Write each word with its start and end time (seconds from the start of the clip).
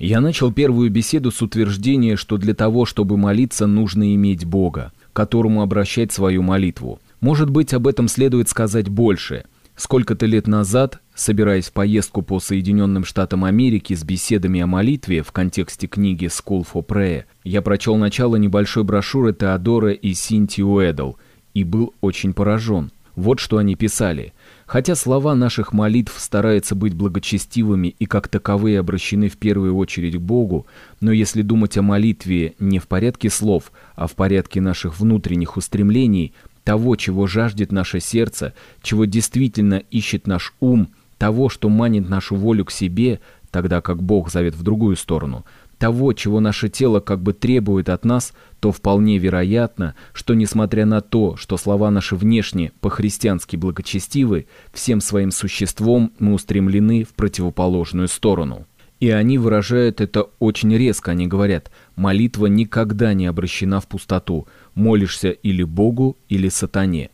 Я 0.00 0.22
начал 0.22 0.50
первую 0.50 0.88
беседу 0.90 1.30
с 1.30 1.42
утверждения, 1.42 2.16
что 2.16 2.38
для 2.38 2.54
того, 2.54 2.86
чтобы 2.86 3.18
молиться, 3.18 3.66
нужно 3.66 4.14
иметь 4.14 4.46
Бога, 4.46 4.92
которому 5.12 5.60
обращать 5.60 6.10
свою 6.10 6.40
молитву. 6.40 7.00
Может 7.20 7.50
быть, 7.50 7.74
об 7.74 7.86
этом 7.86 8.08
следует 8.08 8.48
сказать 8.48 8.88
больше. 8.88 9.44
Сколько-то 9.76 10.24
лет 10.24 10.46
назад, 10.46 11.00
собираясь 11.14 11.68
в 11.68 11.74
поездку 11.74 12.22
по 12.22 12.40
Соединенным 12.40 13.04
Штатам 13.04 13.44
Америки 13.44 13.92
с 13.92 14.02
беседами 14.02 14.60
о 14.62 14.66
молитве 14.66 15.22
в 15.22 15.32
контексте 15.32 15.86
книги 15.86 16.28
«School 16.28 16.66
for 16.66 16.82
Prayer», 16.82 17.24
я 17.44 17.60
прочел 17.60 17.96
начало 17.96 18.36
небольшой 18.36 18.84
брошюры 18.84 19.34
Теодора 19.34 19.92
и 19.92 20.14
Синти 20.14 20.62
Уэдл 20.62 21.16
и 21.52 21.62
был 21.62 21.92
очень 22.00 22.32
поражен. 22.32 22.90
Вот 23.16 23.38
что 23.38 23.58
они 23.58 23.74
писали. 23.74 24.32
Хотя 24.70 24.94
слова 24.94 25.34
наших 25.34 25.72
молитв 25.72 26.14
стараются 26.16 26.76
быть 26.76 26.94
благочестивыми 26.94 27.88
и 27.88 28.06
как 28.06 28.28
таковые 28.28 28.78
обращены 28.78 29.28
в 29.28 29.36
первую 29.36 29.74
очередь 29.74 30.14
к 30.14 30.20
Богу, 30.20 30.68
но 31.00 31.10
если 31.10 31.42
думать 31.42 31.76
о 31.76 31.82
молитве 31.82 32.54
не 32.60 32.78
в 32.78 32.86
порядке 32.86 33.30
слов, 33.30 33.72
а 33.96 34.06
в 34.06 34.12
порядке 34.12 34.60
наших 34.60 35.00
внутренних 35.00 35.56
устремлений, 35.56 36.34
того, 36.62 36.94
чего 36.94 37.26
жаждет 37.26 37.72
наше 37.72 37.98
сердце, 37.98 38.54
чего 38.80 39.06
действительно 39.06 39.82
ищет 39.90 40.28
наш 40.28 40.54
ум, 40.60 40.90
того, 41.18 41.48
что 41.48 41.68
манит 41.68 42.08
нашу 42.08 42.36
волю 42.36 42.64
к 42.64 42.70
себе, 42.70 43.18
тогда 43.50 43.80
как 43.80 44.00
Бог 44.00 44.30
зовет 44.30 44.54
в 44.54 44.62
другую 44.62 44.94
сторону– 44.94 45.44
того, 45.80 46.12
чего 46.12 46.40
наше 46.40 46.68
тело 46.68 47.00
как 47.00 47.22
бы 47.22 47.32
требует 47.32 47.88
от 47.88 48.04
нас, 48.04 48.34
то 48.60 48.70
вполне 48.70 49.16
вероятно, 49.16 49.94
что 50.12 50.34
несмотря 50.34 50.84
на 50.84 51.00
то, 51.00 51.36
что 51.36 51.56
слова 51.56 51.90
наши 51.90 52.14
внешне 52.14 52.70
по-христиански 52.82 53.56
благочестивы, 53.56 54.46
всем 54.74 55.00
своим 55.00 55.30
существом 55.30 56.12
мы 56.18 56.34
устремлены 56.34 57.02
в 57.04 57.14
противоположную 57.14 58.08
сторону. 58.08 58.66
И 59.00 59.08
они 59.08 59.38
выражают 59.38 60.02
это 60.02 60.26
очень 60.38 60.76
резко, 60.76 61.12
они 61.12 61.26
говорят, 61.26 61.70
молитва 61.96 62.44
никогда 62.44 63.14
не 63.14 63.24
обращена 63.24 63.80
в 63.80 63.86
пустоту, 63.88 64.46
молишься 64.74 65.30
или 65.30 65.62
Богу, 65.62 66.18
или 66.28 66.50
сатане. 66.50 67.08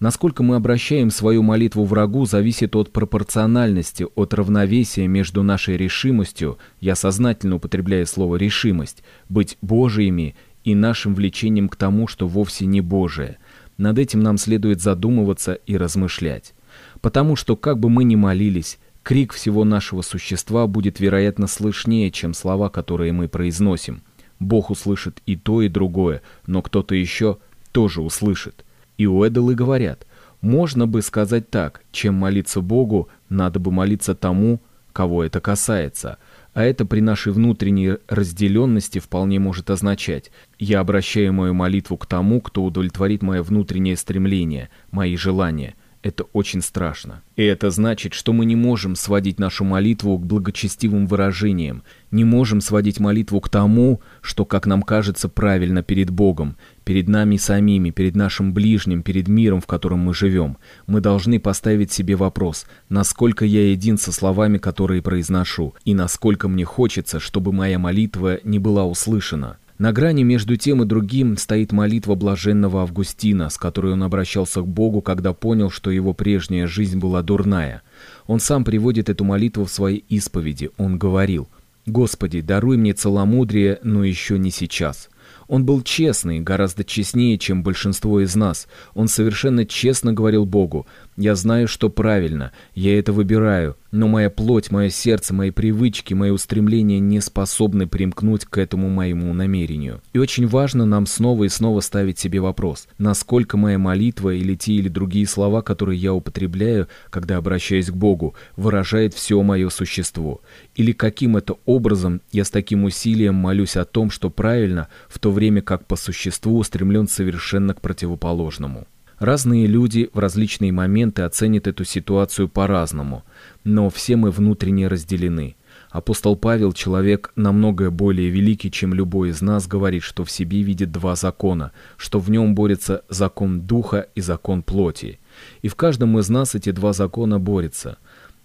Насколько 0.00 0.44
мы 0.44 0.54
обращаем 0.54 1.10
свою 1.10 1.42
молитву 1.42 1.84
врагу, 1.84 2.24
зависит 2.24 2.76
от 2.76 2.92
пропорциональности, 2.92 4.06
от 4.14 4.32
равновесия 4.32 5.08
между 5.08 5.42
нашей 5.42 5.76
решимостью, 5.76 6.58
я 6.80 6.94
сознательно 6.94 7.56
употребляю 7.56 8.06
слово 8.06 8.36
«решимость», 8.36 9.02
быть 9.28 9.58
Божиими 9.60 10.36
и 10.62 10.76
нашим 10.76 11.16
влечением 11.16 11.68
к 11.68 11.74
тому, 11.74 12.06
что 12.06 12.28
вовсе 12.28 12.66
не 12.66 12.80
Божие. 12.80 13.38
Над 13.76 13.98
этим 13.98 14.20
нам 14.20 14.38
следует 14.38 14.80
задумываться 14.80 15.54
и 15.54 15.76
размышлять. 15.76 16.54
Потому 17.00 17.34
что, 17.34 17.56
как 17.56 17.80
бы 17.80 17.90
мы 17.90 18.04
ни 18.04 18.14
молились, 18.14 18.78
крик 19.02 19.32
всего 19.32 19.64
нашего 19.64 20.02
существа 20.02 20.68
будет, 20.68 21.00
вероятно, 21.00 21.48
слышнее, 21.48 22.12
чем 22.12 22.34
слова, 22.34 22.68
которые 22.68 23.12
мы 23.12 23.26
произносим. 23.26 24.02
Бог 24.38 24.70
услышит 24.70 25.22
и 25.26 25.34
то, 25.34 25.60
и 25.60 25.68
другое, 25.68 26.22
но 26.46 26.62
кто-то 26.62 26.94
еще 26.94 27.38
тоже 27.72 28.00
услышит. 28.00 28.64
И 28.98 29.06
уэдалы 29.06 29.54
говорят, 29.54 30.06
можно 30.40 30.86
бы 30.86 31.00
сказать 31.02 31.50
так, 31.50 31.82
чем 31.90 32.14
молиться 32.14 32.60
Богу, 32.60 33.08
надо 33.28 33.58
бы 33.58 33.70
молиться 33.72 34.14
тому, 34.14 34.60
кого 34.92 35.24
это 35.24 35.40
касается. 35.40 36.18
А 36.54 36.64
это 36.64 36.84
при 36.84 37.00
нашей 37.00 37.32
внутренней 37.32 37.98
разделенности 38.08 38.98
вполне 38.98 39.38
может 39.38 39.70
означать 39.70 40.32
«я 40.58 40.80
обращаю 40.80 41.32
мою 41.32 41.54
молитву 41.54 41.96
к 41.96 42.06
тому, 42.06 42.40
кто 42.40 42.64
удовлетворит 42.64 43.22
мое 43.22 43.42
внутреннее 43.42 43.96
стремление, 43.96 44.68
мои 44.90 45.16
желания». 45.16 45.76
Это 46.02 46.24
очень 46.32 46.62
страшно. 46.62 47.22
И 47.34 47.42
это 47.42 47.70
значит, 47.70 48.14
что 48.14 48.32
мы 48.32 48.44
не 48.44 48.54
можем 48.54 48.94
сводить 48.94 49.40
нашу 49.40 49.64
молитву 49.64 50.16
к 50.16 50.24
благочестивым 50.24 51.06
выражениям, 51.06 51.82
не 52.12 52.24
можем 52.24 52.60
сводить 52.60 53.00
молитву 53.00 53.40
к 53.40 53.48
тому, 53.48 54.00
что, 54.20 54.44
как 54.44 54.66
нам 54.66 54.82
кажется, 54.82 55.28
правильно 55.28 55.82
перед 55.82 56.10
Богом, 56.10 56.56
перед 56.88 57.06
нами 57.06 57.36
самими, 57.36 57.90
перед 57.90 58.16
нашим 58.16 58.54
ближним, 58.54 59.02
перед 59.02 59.28
миром, 59.28 59.60
в 59.60 59.66
котором 59.66 59.98
мы 59.98 60.14
живем. 60.14 60.56
Мы 60.86 61.02
должны 61.02 61.38
поставить 61.38 61.92
себе 61.92 62.16
вопрос, 62.16 62.64
насколько 62.88 63.44
я 63.44 63.72
един 63.72 63.98
со 63.98 64.10
словами, 64.10 64.56
которые 64.56 65.02
произношу, 65.02 65.74
и 65.84 65.92
насколько 65.92 66.48
мне 66.48 66.64
хочется, 66.64 67.20
чтобы 67.20 67.52
моя 67.52 67.78
молитва 67.78 68.38
не 68.42 68.58
была 68.58 68.86
услышана. 68.86 69.58
На 69.76 69.92
грани 69.92 70.22
между 70.22 70.56
тем 70.56 70.82
и 70.82 70.86
другим 70.86 71.36
стоит 71.36 71.72
молитва 71.72 72.14
блаженного 72.14 72.80
Августина, 72.80 73.50
с 73.50 73.58
которой 73.58 73.92
он 73.92 74.02
обращался 74.02 74.62
к 74.62 74.66
Богу, 74.66 75.02
когда 75.02 75.34
понял, 75.34 75.68
что 75.68 75.90
его 75.90 76.14
прежняя 76.14 76.66
жизнь 76.66 76.98
была 76.98 77.20
дурная. 77.20 77.82
Он 78.26 78.40
сам 78.40 78.64
приводит 78.64 79.10
эту 79.10 79.24
молитву 79.24 79.66
в 79.66 79.70
своей 79.70 80.06
исповеди. 80.08 80.70
Он 80.78 80.96
говорил 80.96 81.50
«Господи, 81.84 82.40
даруй 82.40 82.78
мне 82.78 82.94
целомудрие, 82.94 83.78
но 83.82 84.04
еще 84.04 84.38
не 84.38 84.50
сейчас». 84.50 85.10
Он 85.48 85.64
был 85.64 85.82
честный, 85.82 86.40
гораздо 86.40 86.84
честнее, 86.84 87.38
чем 87.38 87.62
большинство 87.62 88.20
из 88.20 88.36
нас. 88.36 88.68
Он 88.94 89.08
совершенно 89.08 89.64
честно 89.64 90.12
говорил 90.12 90.44
Богу, 90.44 90.86
«Я 91.20 91.34
знаю, 91.34 91.66
что 91.66 91.90
правильно, 91.90 92.52
я 92.76 92.96
это 92.96 93.12
выбираю, 93.12 93.76
но 93.90 94.06
моя 94.06 94.30
плоть, 94.30 94.70
мое 94.70 94.88
сердце, 94.88 95.34
мои 95.34 95.50
привычки, 95.50 96.14
мои 96.14 96.30
устремления 96.30 97.00
не 97.00 97.20
способны 97.20 97.88
примкнуть 97.88 98.44
к 98.44 98.56
этому 98.56 98.88
моему 98.88 99.34
намерению». 99.34 100.00
И 100.12 100.18
очень 100.20 100.46
важно 100.46 100.86
нам 100.86 101.06
снова 101.06 101.42
и 101.42 101.48
снова 101.48 101.80
ставить 101.80 102.20
себе 102.20 102.38
вопрос, 102.38 102.86
насколько 102.98 103.56
моя 103.56 103.78
молитва 103.78 104.32
или 104.32 104.54
те 104.54 104.74
или 104.74 104.88
другие 104.88 105.26
слова, 105.26 105.60
которые 105.60 105.98
я 105.98 106.14
употребляю, 106.14 106.86
когда 107.10 107.38
обращаюсь 107.38 107.90
к 107.90 107.96
Богу, 107.96 108.36
выражает 108.56 109.12
все 109.12 109.42
мое 109.42 109.70
существо. 109.70 110.40
Или 110.76 110.92
каким 110.92 111.36
это 111.36 111.56
образом 111.66 112.20
я 112.30 112.44
с 112.44 112.50
таким 112.50 112.84
усилием 112.84 113.34
молюсь 113.34 113.76
о 113.76 113.84
том, 113.84 114.12
что 114.12 114.30
правильно, 114.30 114.86
в 115.08 115.18
то 115.18 115.32
время 115.32 115.62
как 115.62 115.84
по 115.84 115.96
существу 115.96 116.58
устремлен 116.58 117.08
совершенно 117.08 117.74
к 117.74 117.80
противоположному. 117.80 118.86
Разные 119.18 119.66
люди 119.66 120.10
в 120.12 120.18
различные 120.20 120.70
моменты 120.70 121.22
оценят 121.22 121.66
эту 121.66 121.84
ситуацию 121.84 122.48
по-разному, 122.48 123.24
но 123.64 123.90
все 123.90 124.14
мы 124.14 124.30
внутренне 124.30 124.86
разделены. 124.86 125.56
Апостол 125.90 126.36
Павел, 126.36 126.72
человек 126.72 127.32
намного 127.34 127.90
более 127.90 128.28
великий, 128.28 128.70
чем 128.70 128.94
любой 128.94 129.30
из 129.30 129.40
нас, 129.40 129.66
говорит, 129.66 130.02
что 130.04 130.24
в 130.24 130.30
себе 130.30 130.62
видит 130.62 130.92
два 130.92 131.16
закона, 131.16 131.72
что 131.96 132.20
в 132.20 132.30
нем 132.30 132.54
борется 132.54 133.02
закон 133.08 133.62
духа 133.62 134.06
и 134.14 134.20
закон 134.20 134.62
плоти. 134.62 135.18
И 135.62 135.68
в 135.68 135.74
каждом 135.74 136.16
из 136.18 136.28
нас 136.28 136.54
эти 136.54 136.70
два 136.70 136.92
закона 136.92 137.40
борются. 137.40 137.98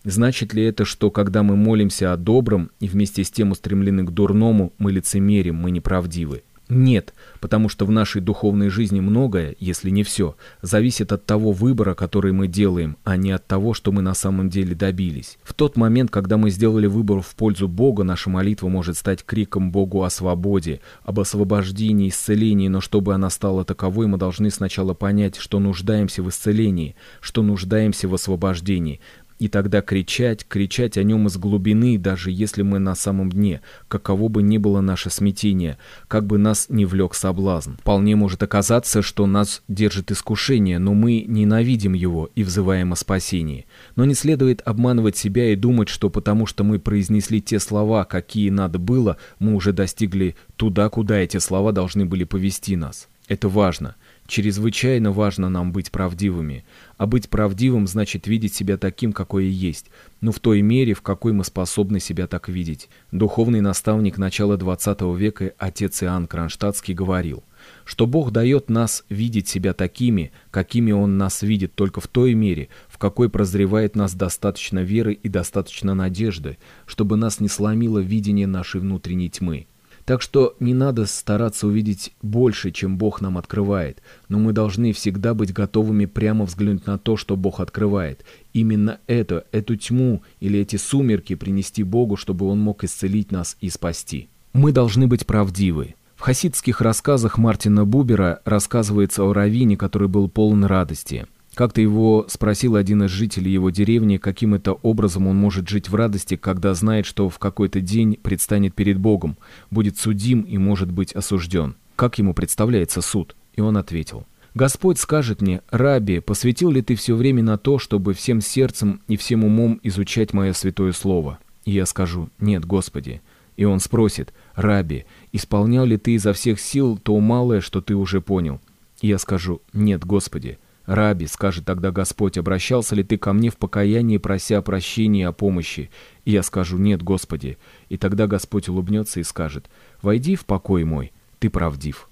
Значит 0.05 0.53
ли 0.53 0.63
это, 0.63 0.85
что 0.85 1.11
когда 1.11 1.44
мы 1.44 1.55
молимся 1.55 2.13
о 2.13 2.17
добром 2.17 2.72
и 2.79 2.88
вместе 2.88 3.23
с 3.23 3.29
тем 3.29 3.51
устремлены 3.51 4.05
к 4.05 4.11
дурному, 4.11 4.73
мы 4.79 4.91
лицемерим, 4.91 5.55
мы 5.55 5.69
неправдивы? 5.69 6.44
Нет, 6.73 7.13
потому 7.39 7.69
что 7.69 7.85
в 7.85 7.91
нашей 7.91 8.19
духовной 8.19 8.69
жизни 8.69 9.00
многое, 9.00 9.56
если 9.59 9.89
не 9.91 10.03
все, 10.03 10.35
зависит 10.61 11.11
от 11.11 11.25
того 11.25 11.51
выбора, 11.51 11.94
который 11.94 12.31
мы 12.31 12.47
делаем, 12.47 12.97
а 13.03 13.16
не 13.16 13.31
от 13.31 13.45
того, 13.45 13.73
что 13.73 13.91
мы 13.91 14.01
на 14.01 14.16
самом 14.16 14.50
деле 14.50 14.73
добились. 14.73 15.38
В 15.44 15.53
тот 15.53 15.78
момент, 15.78 16.09
когда 16.09 16.38
мы 16.38 16.50
сделали 16.50 16.88
выбор 16.88 17.22
в 17.22 17.35
пользу 17.35 17.67
Бога, 17.67 18.03
наша 18.03 18.29
молитва 18.29 18.69
может 18.69 18.97
стать 18.97 19.23
криком 19.23 19.72
Богу 19.72 20.03
о 20.03 20.09
свободе, 20.09 20.81
об 21.03 21.19
освобождении, 21.19 22.09
исцелении, 22.09 22.67
но 22.67 22.81
чтобы 22.81 23.13
она 23.13 23.29
стала 23.29 23.63
таковой, 23.63 24.07
мы 24.07 24.17
должны 24.17 24.50
сначала 24.50 24.94
понять, 24.94 25.38
что 25.38 25.59
нуждаемся 25.59 26.23
в 26.23 26.29
исцелении, 26.29 26.95
что 27.22 27.44
нуждаемся 27.44 28.07
в 28.07 28.16
освобождении. 28.16 29.00
И 29.43 29.49
тогда 29.49 29.81
кричать, 29.81 30.47
кричать 30.47 30.97
о 30.97 31.03
нем 31.03 31.27
из 31.27 31.35
глубины, 31.35 31.97
даже 31.97 32.31
если 32.31 32.61
мы 32.61 32.79
на 32.79 32.95
самом 32.95 33.29
дне, 33.29 33.59
каково 33.89 34.29
бы 34.29 34.41
ни 34.41 34.57
было 34.57 34.79
наше 34.79 35.09
смятение, 35.09 35.77
как 36.07 36.25
бы 36.25 36.37
нас 36.37 36.67
не 36.69 36.85
влек 36.85 37.13
соблазн. 37.13 37.71
Вполне 37.71 38.15
может 38.15 38.41
оказаться, 38.41 39.01
что 39.01 39.25
нас 39.27 39.61
держит 39.67 40.11
искушение, 40.11 40.79
но 40.79 40.93
мы 40.93 41.25
ненавидим 41.27 41.91
его 41.91 42.29
и 42.35 42.43
взываем 42.43 42.93
о 42.93 42.95
спасении. 42.95 43.65
Но 43.97 44.05
не 44.05 44.13
следует 44.13 44.61
обманывать 44.63 45.17
себя 45.17 45.51
и 45.51 45.57
думать, 45.57 45.89
что 45.89 46.09
потому 46.09 46.45
что 46.45 46.63
мы 46.63 46.79
произнесли 46.79 47.41
те 47.41 47.59
слова, 47.59 48.05
какие 48.05 48.49
надо 48.49 48.79
было, 48.79 49.17
мы 49.39 49.55
уже 49.55 49.73
достигли 49.73 50.37
туда, 50.55 50.87
куда 50.87 51.17
эти 51.17 51.39
слова 51.39 51.73
должны 51.73 52.05
были 52.05 52.23
повести 52.23 52.78
нас. 52.78 53.09
Это 53.28 53.49
важно. 53.49 53.96
Чрезвычайно 54.25 55.11
важно 55.11 55.49
нам 55.49 55.73
быть 55.73 55.91
правдивыми. 55.91 56.64
А 56.97 57.05
быть 57.05 57.29
правдивым 57.29 57.87
значит 57.87 58.25
видеть 58.25 58.53
себя 58.53 58.78
таким, 58.78 59.11
какой 59.11 59.46
и 59.46 59.49
есть, 59.49 59.87
но 60.22 60.31
в 60.31 60.40
той 60.40 60.61
мере, 60.61 60.93
в 60.93 61.02
какой 61.02 61.34
мы 61.34 61.43
способны 61.43 61.99
себя 61.99 62.28
так 62.28 62.47
видеть. 62.47 62.90
Духовный 63.11 63.59
наставник 63.59 64.17
начала 64.17 64.55
XX 64.55 65.17
века 65.17 65.53
отец 65.58 66.02
Иоанн 66.03 66.28
Кронштадтский 66.28 66.93
говорил, 66.93 67.43
что 67.84 68.08
Бог 68.08 68.31
дает 68.31 68.70
нас 68.70 69.03
видеть 69.09 69.49
себя 69.49 69.73
такими, 69.73 70.31
какими 70.52 70.93
Он 70.93 71.17
нас 71.17 71.41
видит 71.41 71.75
только 71.75 71.99
в 71.99 72.08
той 72.08 72.34
мере, 72.34 72.70
в 72.87 72.97
какой 72.97 73.29
прозревает 73.29 73.97
нас 73.97 74.14
достаточно 74.14 74.79
веры 74.79 75.14
и 75.14 75.28
достаточно 75.28 75.93
надежды, 75.93 76.58
чтобы 76.85 77.17
нас 77.17 77.41
не 77.41 77.49
сломило 77.49 77.99
видение 77.99 78.47
нашей 78.47 78.79
внутренней 78.79 79.29
тьмы. 79.29 79.67
Так 80.05 80.22
что 80.22 80.55
не 80.59 80.73
надо 80.73 81.05
стараться 81.05 81.67
увидеть 81.67 82.14
больше, 82.22 82.72
чем 82.72 82.97
Бог 82.97 83.22
нам 83.22 83.38
открывает, 83.38 84.02
но 84.28 84.38
мы 84.38 84.52
должны 84.52 84.91
всегда 84.91 85.34
быть 85.34 85.53
готовыми 85.53 86.05
прямо 86.05 86.46
взглянуть 86.46 86.85
на 86.85 86.97
то, 86.97 87.16
что 87.16 87.38
Бог 87.38 87.61
открывает. 87.61 88.26
Именно 88.52 89.00
это, 89.08 89.46
эту 89.52 89.78
тьму 89.78 90.22
или 90.41 90.59
эти 90.59 90.76
сумерки 90.76 91.35
принести 91.35 91.84
Богу, 91.84 92.17
чтобы 92.17 92.47
Он 92.47 92.59
мог 92.59 92.84
исцелить 92.84 93.32
нас 93.32 93.55
и 93.61 93.70
спасти. 93.70 94.28
Мы 94.52 94.72
должны 94.73 95.08
быть 95.08 95.26
правдивы. 95.26 95.96
В 96.16 96.22
хасидских 96.22 96.82
рассказах 96.82 97.38
Мартина 97.38 97.85
Бубера 97.85 98.41
рассказывается 98.46 99.23
о 99.23 99.34
раввине, 99.34 99.78
который 99.78 100.08
был 100.08 100.29
полон 100.29 100.66
радости. 100.66 101.28
Как-то 101.55 101.82
его 101.82 102.26
спросил 102.29 102.76
один 102.76 103.03
из 103.03 103.11
жителей 103.11 103.52
его 103.52 103.70
деревни, 103.70 104.17
каким 104.17 104.55
это 104.55 104.73
образом 104.73 105.28
он 105.28 105.38
может 105.38 105.70
жить 105.70 105.88
в 105.88 105.96
радости, 105.96 106.35
когда 106.35 106.73
знает, 106.73 107.05
что 107.05 107.29
в 107.29 107.38
какой-то 107.38 107.79
день 107.79 108.17
предстанет 108.22 108.73
перед 108.73 108.97
Богом, 108.97 109.38
будет 109.70 109.97
судим 109.97 110.41
и 110.41 110.58
может 110.58 110.91
быть 110.91 111.14
осужден. 111.14 111.76
Как 111.96 112.17
ему 112.17 112.34
представляется 112.34 113.02
суд? 113.02 113.35
И 113.55 113.61
он 113.61 113.78
ответил. 113.78 114.26
«Господь 114.55 115.00
скажет 115.00 115.41
мне, 115.41 115.61
Раби, 115.72 116.20
посвятил 116.20 116.70
ли 116.70 116.84
ты 116.84 116.96
все 116.96 117.16
время 117.16 117.41
на 117.41 117.58
то, 117.58 117.79
чтобы 117.79 118.14
всем 118.14 118.40
сердцем 118.40 119.02
и 119.08 119.17
всем 119.17 119.44
умом 119.44 119.79
изучать 119.84 120.34
мое 120.34 120.53
святое 120.53 120.91
слово?» 120.91 121.40
И 121.66 121.72
я 121.72 121.85
скажу 121.85 122.29
«Нет, 122.40 122.66
Господи». 122.66 123.22
И 123.58 123.66
он 123.66 123.79
спросит, 123.79 124.34
«Раби, 124.56 125.06
исполнял 125.32 125.85
ли 125.85 125.97
ты 125.97 126.14
изо 126.14 126.34
всех 126.34 126.59
сил 126.59 126.97
то 126.97 127.20
малое, 127.20 127.61
что 127.61 127.82
ты 127.82 127.96
уже 127.96 128.22
понял?» 128.22 128.59
И 129.02 129.08
я 129.08 129.17
скажу 129.17 129.61
«Нет, 129.73 130.06
Господи». 130.06 130.59
«Раби,— 130.85 131.28
скажет 131.28 131.66
тогда 131.66 131.91
Господь,— 131.91 132.38
обращался 132.40 132.96
ли 132.96 133.03
ты 133.03 133.18
ко 133.18 133.32
мне 133.32 133.50
в 133.50 133.58
покаянии, 133.58 134.18
прося 134.18 134.62
прощения 134.62 135.28
о 135.28 135.32
помощи?» 135.32 135.90
И 136.26 136.32
я 136.32 136.44
скажу, 136.44 136.78
«Нет, 136.78 137.02
Господи». 137.02 137.58
И 137.88 137.97
тогда 137.97 138.28
Господь 138.28 138.68
улыбнется 138.68 139.22
и 139.22 139.24
скажет, 139.24 139.70
«Войди 140.02 140.35
в 140.35 140.46
покой 140.46 140.84
мой, 140.84 141.14
ты 141.40 141.50
правдив». 141.50 142.09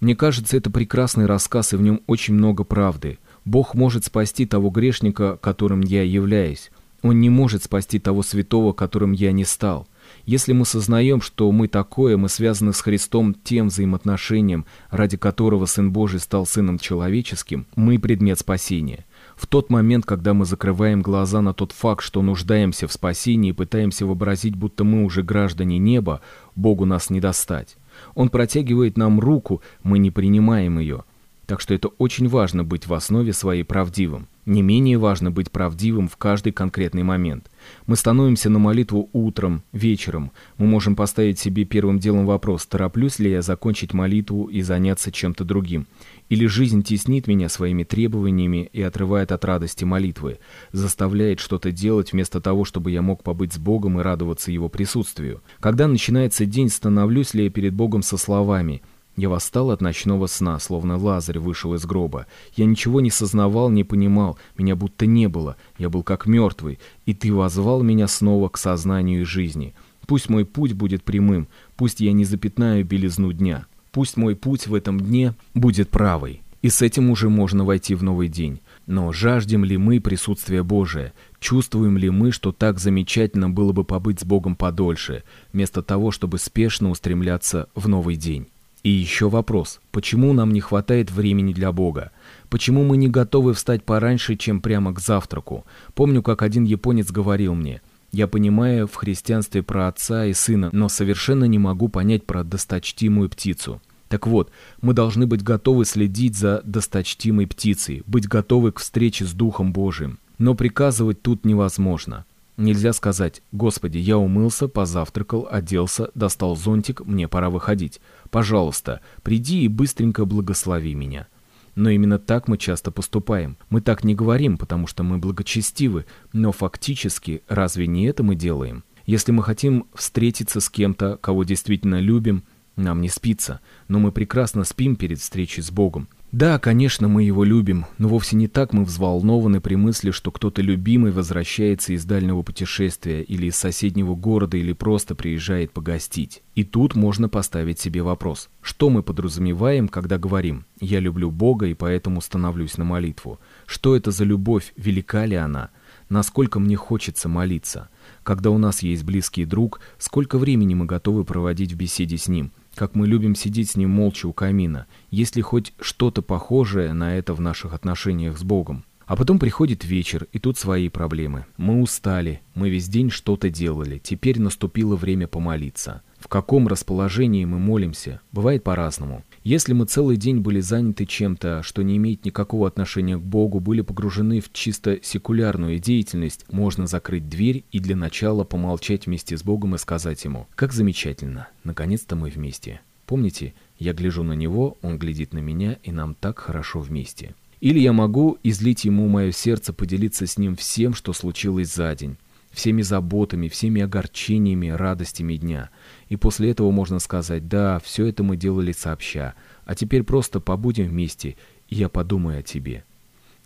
Мне 0.00 0.14
кажется, 0.14 0.56
это 0.56 0.70
прекрасный 0.70 1.26
рассказ, 1.26 1.72
и 1.72 1.76
в 1.76 1.82
нем 1.82 2.00
очень 2.06 2.34
много 2.34 2.64
правды. 2.64 3.18
Бог 3.44 3.74
может 3.74 4.04
спасти 4.04 4.46
того 4.46 4.70
грешника, 4.70 5.36
которым 5.36 5.80
я 5.80 6.02
являюсь. 6.02 6.70
Он 7.02 7.20
не 7.20 7.30
может 7.30 7.64
спасти 7.64 7.98
того 7.98 8.22
святого, 8.22 8.72
которым 8.72 9.12
я 9.12 9.32
не 9.32 9.44
стал. 9.44 9.86
Если 10.24 10.52
мы 10.52 10.64
сознаем, 10.64 11.20
что 11.20 11.50
мы 11.50 11.66
такое, 11.66 12.16
мы 12.16 12.28
связаны 12.28 12.72
с 12.72 12.80
Христом 12.80 13.34
тем 13.34 13.68
взаимоотношением, 13.68 14.66
ради 14.90 15.16
которого 15.16 15.66
Сын 15.66 15.90
Божий 15.90 16.20
стал 16.20 16.46
Сыном 16.46 16.78
Человеческим, 16.78 17.66
мы 17.74 17.98
предмет 17.98 18.38
спасения. 18.38 19.04
В 19.36 19.48
тот 19.48 19.70
момент, 19.70 20.04
когда 20.06 20.34
мы 20.34 20.44
закрываем 20.44 21.02
глаза 21.02 21.40
на 21.40 21.52
тот 21.52 21.72
факт, 21.72 22.04
что 22.04 22.22
нуждаемся 22.22 22.86
в 22.86 22.92
спасении 22.92 23.50
и 23.50 23.54
пытаемся 23.54 24.06
вообразить, 24.06 24.54
будто 24.54 24.84
мы 24.84 25.04
уже 25.04 25.24
граждане 25.24 25.78
неба, 25.78 26.20
Богу 26.54 26.84
нас 26.84 27.10
не 27.10 27.20
достать. 27.20 27.76
Он 28.14 28.28
протягивает 28.28 28.96
нам 28.96 29.18
руку, 29.18 29.60
мы 29.82 29.98
не 29.98 30.12
принимаем 30.12 30.78
ее. 30.78 31.04
Так 31.46 31.60
что 31.60 31.74
это 31.74 31.88
очень 31.88 32.28
важно 32.28 32.62
быть 32.62 32.86
в 32.86 32.94
основе 32.94 33.32
своей 33.32 33.64
правдивым. 33.64 34.28
Не 34.44 34.60
менее 34.60 34.98
важно 34.98 35.30
быть 35.30 35.52
правдивым 35.52 36.08
в 36.08 36.16
каждый 36.16 36.52
конкретный 36.52 37.04
момент. 37.04 37.48
Мы 37.86 37.94
становимся 37.94 38.50
на 38.50 38.58
молитву 38.58 39.08
утром, 39.12 39.62
вечером. 39.70 40.32
Мы 40.58 40.66
можем 40.66 40.96
поставить 40.96 41.38
себе 41.38 41.64
первым 41.64 42.00
делом 42.00 42.26
вопрос, 42.26 42.66
тороплюсь 42.66 43.20
ли 43.20 43.30
я 43.30 43.40
закончить 43.40 43.94
молитву 43.94 44.46
и 44.46 44.62
заняться 44.62 45.12
чем-то 45.12 45.44
другим. 45.44 45.86
Или 46.28 46.46
жизнь 46.46 46.82
теснит 46.82 47.28
меня 47.28 47.48
своими 47.48 47.84
требованиями 47.84 48.68
и 48.72 48.82
отрывает 48.82 49.30
от 49.30 49.44
радости 49.44 49.84
молитвы, 49.84 50.40
заставляет 50.72 51.38
что-то 51.38 51.70
делать 51.70 52.12
вместо 52.12 52.40
того, 52.40 52.64
чтобы 52.64 52.90
я 52.90 53.00
мог 53.00 53.22
побыть 53.22 53.52
с 53.52 53.58
Богом 53.58 54.00
и 54.00 54.02
радоваться 54.02 54.50
Его 54.50 54.68
присутствию. 54.68 55.40
Когда 55.60 55.86
начинается 55.86 56.46
день, 56.46 56.68
становлюсь 56.68 57.32
ли 57.32 57.44
я 57.44 57.50
перед 57.50 57.74
Богом 57.74 58.02
со 58.02 58.16
словами– 58.16 58.82
я 59.16 59.28
восстал 59.28 59.70
от 59.70 59.80
ночного 59.82 60.26
сна, 60.26 60.58
словно 60.58 60.96
Лазарь 60.96 61.38
вышел 61.38 61.74
из 61.74 61.84
гроба. 61.84 62.26
Я 62.54 62.64
ничего 62.64 63.00
не 63.00 63.10
сознавал, 63.10 63.68
не 63.70 63.84
понимал, 63.84 64.38
меня 64.56 64.74
будто 64.74 65.04
не 65.04 65.28
было, 65.28 65.56
я 65.78 65.90
был 65.90 66.02
как 66.02 66.26
мертвый, 66.26 66.78
и 67.04 67.12
ты 67.12 67.32
возвал 67.32 67.82
меня 67.82 68.08
снова 68.08 68.48
к 68.48 68.56
сознанию 68.56 69.22
и 69.22 69.24
жизни. 69.24 69.74
Пусть 70.06 70.28
мой 70.28 70.44
путь 70.44 70.72
будет 70.72 71.04
прямым, 71.04 71.48
пусть 71.76 72.00
я 72.00 72.12
не 72.12 72.24
запятнаю 72.24 72.84
белизну 72.84 73.32
дня, 73.32 73.66
пусть 73.90 74.16
мой 74.16 74.34
путь 74.34 74.66
в 74.66 74.74
этом 74.74 74.98
дне 74.98 75.34
будет 75.54 75.90
правый. 75.90 76.42
И 76.62 76.68
с 76.68 76.80
этим 76.80 77.10
уже 77.10 77.28
можно 77.28 77.64
войти 77.64 77.96
в 77.96 78.04
новый 78.04 78.28
день. 78.28 78.60
Но 78.86 79.12
жаждем 79.12 79.64
ли 79.64 79.76
мы 79.76 80.00
присутствия 80.00 80.62
Божия? 80.62 81.12
Чувствуем 81.40 81.98
ли 81.98 82.08
мы, 82.08 82.30
что 82.30 82.52
так 82.52 82.78
замечательно 82.78 83.50
было 83.50 83.72
бы 83.72 83.82
побыть 83.82 84.20
с 84.20 84.24
Богом 84.24 84.54
подольше, 84.54 85.24
вместо 85.52 85.82
того, 85.82 86.12
чтобы 86.12 86.38
спешно 86.38 86.90
устремляться 86.90 87.68
в 87.74 87.88
новый 87.88 88.14
день? 88.14 88.46
И 88.82 88.90
еще 88.90 89.28
вопрос, 89.28 89.80
почему 89.92 90.32
нам 90.32 90.52
не 90.52 90.60
хватает 90.60 91.10
времени 91.10 91.52
для 91.52 91.70
Бога? 91.70 92.10
Почему 92.50 92.82
мы 92.82 92.96
не 92.96 93.08
готовы 93.08 93.54
встать 93.54 93.84
пораньше, 93.84 94.36
чем 94.36 94.60
прямо 94.60 94.92
к 94.92 94.98
завтраку? 94.98 95.64
Помню, 95.94 96.22
как 96.22 96.42
один 96.42 96.64
японец 96.64 97.10
говорил 97.10 97.54
мне, 97.54 97.80
«Я 98.10 98.26
понимаю 98.26 98.88
в 98.88 98.94
христианстве 98.96 99.62
про 99.62 99.88
отца 99.88 100.26
и 100.26 100.32
сына, 100.32 100.68
но 100.72 100.88
совершенно 100.88 101.44
не 101.44 101.58
могу 101.58 101.88
понять 101.88 102.26
про 102.26 102.44
досточтимую 102.44 103.30
птицу». 103.30 103.80
Так 104.08 104.26
вот, 104.26 104.50
мы 104.82 104.92
должны 104.92 105.26
быть 105.26 105.42
готовы 105.42 105.86
следить 105.86 106.36
за 106.36 106.60
досточтимой 106.64 107.46
птицей, 107.46 108.02
быть 108.06 108.28
готовы 108.28 108.72
к 108.72 108.80
встрече 108.80 109.24
с 109.24 109.32
Духом 109.32 109.72
Божиим. 109.72 110.18
Но 110.36 110.54
приказывать 110.54 111.22
тут 111.22 111.46
невозможно. 111.46 112.26
Нельзя 112.56 112.92
сказать 112.92 113.42
«Господи, 113.50 113.98
я 113.98 114.18
умылся, 114.18 114.68
позавтракал, 114.68 115.48
оделся, 115.50 116.10
достал 116.14 116.54
зонтик, 116.54 117.00
мне 117.00 117.26
пора 117.26 117.48
выходить. 117.48 118.00
Пожалуйста, 118.30 119.00
приди 119.22 119.62
и 119.62 119.68
быстренько 119.68 120.24
благослови 120.24 120.94
меня». 120.94 121.28
Но 121.74 121.88
именно 121.88 122.18
так 122.18 122.48
мы 122.48 122.58
часто 122.58 122.90
поступаем. 122.90 123.56
Мы 123.70 123.80
так 123.80 124.04
не 124.04 124.14
говорим, 124.14 124.58
потому 124.58 124.86
что 124.86 125.02
мы 125.02 125.16
благочестивы, 125.16 126.04
но 126.34 126.52
фактически 126.52 127.42
разве 127.48 127.86
не 127.86 128.04
это 128.04 128.22
мы 128.22 128.34
делаем? 128.34 128.84
Если 129.06 129.32
мы 129.32 129.42
хотим 129.42 129.86
встретиться 129.94 130.60
с 130.60 130.68
кем-то, 130.68 131.16
кого 131.16 131.44
действительно 131.44 131.98
любим, 131.98 132.44
нам 132.76 133.00
не 133.00 133.08
спится, 133.08 133.60
но 133.88 133.98
мы 133.98 134.12
прекрасно 134.12 134.64
спим 134.64 134.96
перед 134.96 135.18
встречей 135.18 135.62
с 135.62 135.70
Богом. 135.70 136.08
Да, 136.32 136.58
конечно, 136.58 137.08
мы 137.08 137.24
его 137.24 137.44
любим, 137.44 137.84
но 137.98 138.08
вовсе 138.08 138.36
не 138.36 138.48
так 138.48 138.72
мы 138.72 138.86
взволнованы 138.86 139.60
при 139.60 139.74
мысли, 139.74 140.12
что 140.12 140.30
кто-то 140.30 140.62
любимый 140.62 141.12
возвращается 141.12 141.92
из 141.92 142.06
дальнего 142.06 142.40
путешествия 142.40 143.20
или 143.20 143.48
из 143.48 143.56
соседнего 143.56 144.14
города 144.14 144.56
или 144.56 144.72
просто 144.72 145.14
приезжает 145.14 145.72
погостить. 145.72 146.42
И 146.54 146.64
тут 146.64 146.94
можно 146.94 147.28
поставить 147.28 147.80
себе 147.80 148.00
вопрос, 148.00 148.48
что 148.62 148.88
мы 148.88 149.02
подразумеваем, 149.02 149.88
когда 149.88 150.16
говорим 150.16 150.64
«я 150.80 151.00
люблю 151.00 151.30
Бога 151.30 151.66
и 151.66 151.74
поэтому 151.74 152.22
становлюсь 152.22 152.78
на 152.78 152.84
молитву». 152.84 153.38
Что 153.66 153.94
это 153.94 154.10
за 154.10 154.24
любовь, 154.24 154.72
велика 154.78 155.26
ли 155.26 155.36
она? 155.36 155.68
Насколько 156.08 156.60
мне 156.60 156.76
хочется 156.76 157.28
молиться? 157.28 157.90
Когда 158.22 158.48
у 158.48 158.56
нас 158.56 158.82
есть 158.82 159.04
близкий 159.04 159.44
друг, 159.44 159.80
сколько 159.98 160.38
времени 160.38 160.72
мы 160.72 160.86
готовы 160.86 161.24
проводить 161.26 161.74
в 161.74 161.76
беседе 161.76 162.16
с 162.16 162.26
ним– 162.26 162.52
как 162.74 162.94
мы 162.94 163.06
любим 163.06 163.34
сидеть 163.34 163.70
с 163.70 163.76
ним 163.76 163.90
молча 163.90 164.26
у 164.26 164.32
камина, 164.32 164.86
есть 165.10 165.36
ли 165.36 165.42
хоть 165.42 165.72
что-то 165.80 166.22
похожее 166.22 166.92
на 166.92 167.16
это 167.16 167.34
в 167.34 167.40
наших 167.40 167.74
отношениях 167.74 168.38
с 168.38 168.42
Богом. 168.42 168.84
А 169.06 169.16
потом 169.16 169.38
приходит 169.38 169.84
вечер, 169.84 170.26
и 170.32 170.38
тут 170.38 170.56
свои 170.56 170.88
проблемы. 170.88 171.46
Мы 171.56 171.82
устали, 171.82 172.40
мы 172.54 172.70
весь 172.70 172.88
день 172.88 173.10
что-то 173.10 173.50
делали, 173.50 173.98
теперь 173.98 174.40
наступило 174.40 174.96
время 174.96 175.26
помолиться. 175.26 176.02
В 176.18 176.28
каком 176.28 176.68
расположении 176.68 177.44
мы 177.44 177.58
молимся, 177.58 178.20
бывает 178.30 178.62
по-разному. 178.62 179.24
Если 179.44 179.72
мы 179.72 179.86
целый 179.86 180.16
день 180.16 180.38
были 180.38 180.60
заняты 180.60 181.04
чем-то, 181.04 181.64
что 181.64 181.82
не 181.82 181.96
имеет 181.96 182.24
никакого 182.24 182.68
отношения 182.68 183.16
к 183.16 183.22
Богу, 183.22 183.58
были 183.58 183.80
погружены 183.80 184.40
в 184.40 184.52
чисто 184.52 185.00
секулярную 185.02 185.80
деятельность, 185.80 186.44
можно 186.52 186.86
закрыть 186.86 187.28
дверь 187.28 187.64
и 187.72 187.80
для 187.80 187.96
начала 187.96 188.44
помолчать 188.44 189.06
вместе 189.06 189.36
с 189.36 189.42
Богом 189.42 189.74
и 189.74 189.78
сказать 189.78 190.24
Ему 190.24 190.46
«Как 190.54 190.72
замечательно, 190.72 191.48
наконец-то 191.64 192.14
мы 192.14 192.30
вместе». 192.30 192.82
Помните, 193.04 193.52
я 193.80 193.92
гляжу 193.92 194.22
на 194.22 194.34
Него, 194.34 194.78
Он 194.80 194.96
глядит 194.96 195.32
на 195.32 195.40
меня, 195.40 195.76
и 195.82 195.90
нам 195.90 196.14
так 196.14 196.38
хорошо 196.38 196.78
вместе. 196.78 197.34
Или 197.60 197.80
я 197.80 197.92
могу 197.92 198.38
излить 198.44 198.84
Ему 198.84 199.08
мое 199.08 199.32
сердце, 199.32 199.72
поделиться 199.72 200.24
с 200.24 200.38
Ним 200.38 200.54
всем, 200.54 200.94
что 200.94 201.12
случилось 201.12 201.74
за 201.74 201.92
день 201.96 202.16
всеми 202.52 202.82
заботами, 202.82 203.48
всеми 203.48 203.82
огорчениями, 203.82 204.68
радостями 204.68 205.36
дня. 205.36 205.70
И 206.12 206.16
после 206.16 206.50
этого 206.50 206.70
можно 206.70 206.98
сказать, 206.98 207.48
да, 207.48 207.78
все 207.78 208.04
это 208.04 208.22
мы 208.22 208.36
делали 208.36 208.72
сообща, 208.72 209.32
а 209.64 209.74
теперь 209.74 210.02
просто 210.02 210.40
побудем 210.40 210.88
вместе, 210.88 211.38
и 211.70 211.76
я 211.76 211.88
подумаю 211.88 212.40
о 212.40 212.42
тебе. 212.42 212.84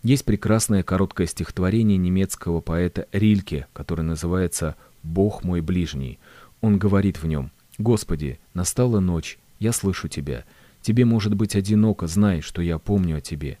Есть 0.03 0.25
прекрасное 0.25 0.83
короткое 0.83 1.27
стихотворение 1.27 1.97
немецкого 1.97 2.59
поэта 2.59 3.07
Рильке, 3.13 3.67
которое 3.71 4.03
называется 4.03 4.75
«Бог 5.01 5.45
мой 5.45 5.61
ближний». 5.61 6.19
Он 6.59 6.77
говорит 6.77 7.23
в 7.23 7.25
нем 7.25 7.51
«Господи, 7.77 8.37
настала 8.53 8.99
ночь, 8.99 9.39
я 9.59 9.71
слышу 9.71 10.09
Тебя. 10.09 10.43
Тебе 10.81 11.05
может 11.05 11.35
быть 11.35 11.55
одиноко, 11.55 12.05
знай, 12.07 12.41
что 12.41 12.61
я 12.61 12.79
помню 12.79 13.19
о 13.19 13.21
Тебе». 13.21 13.59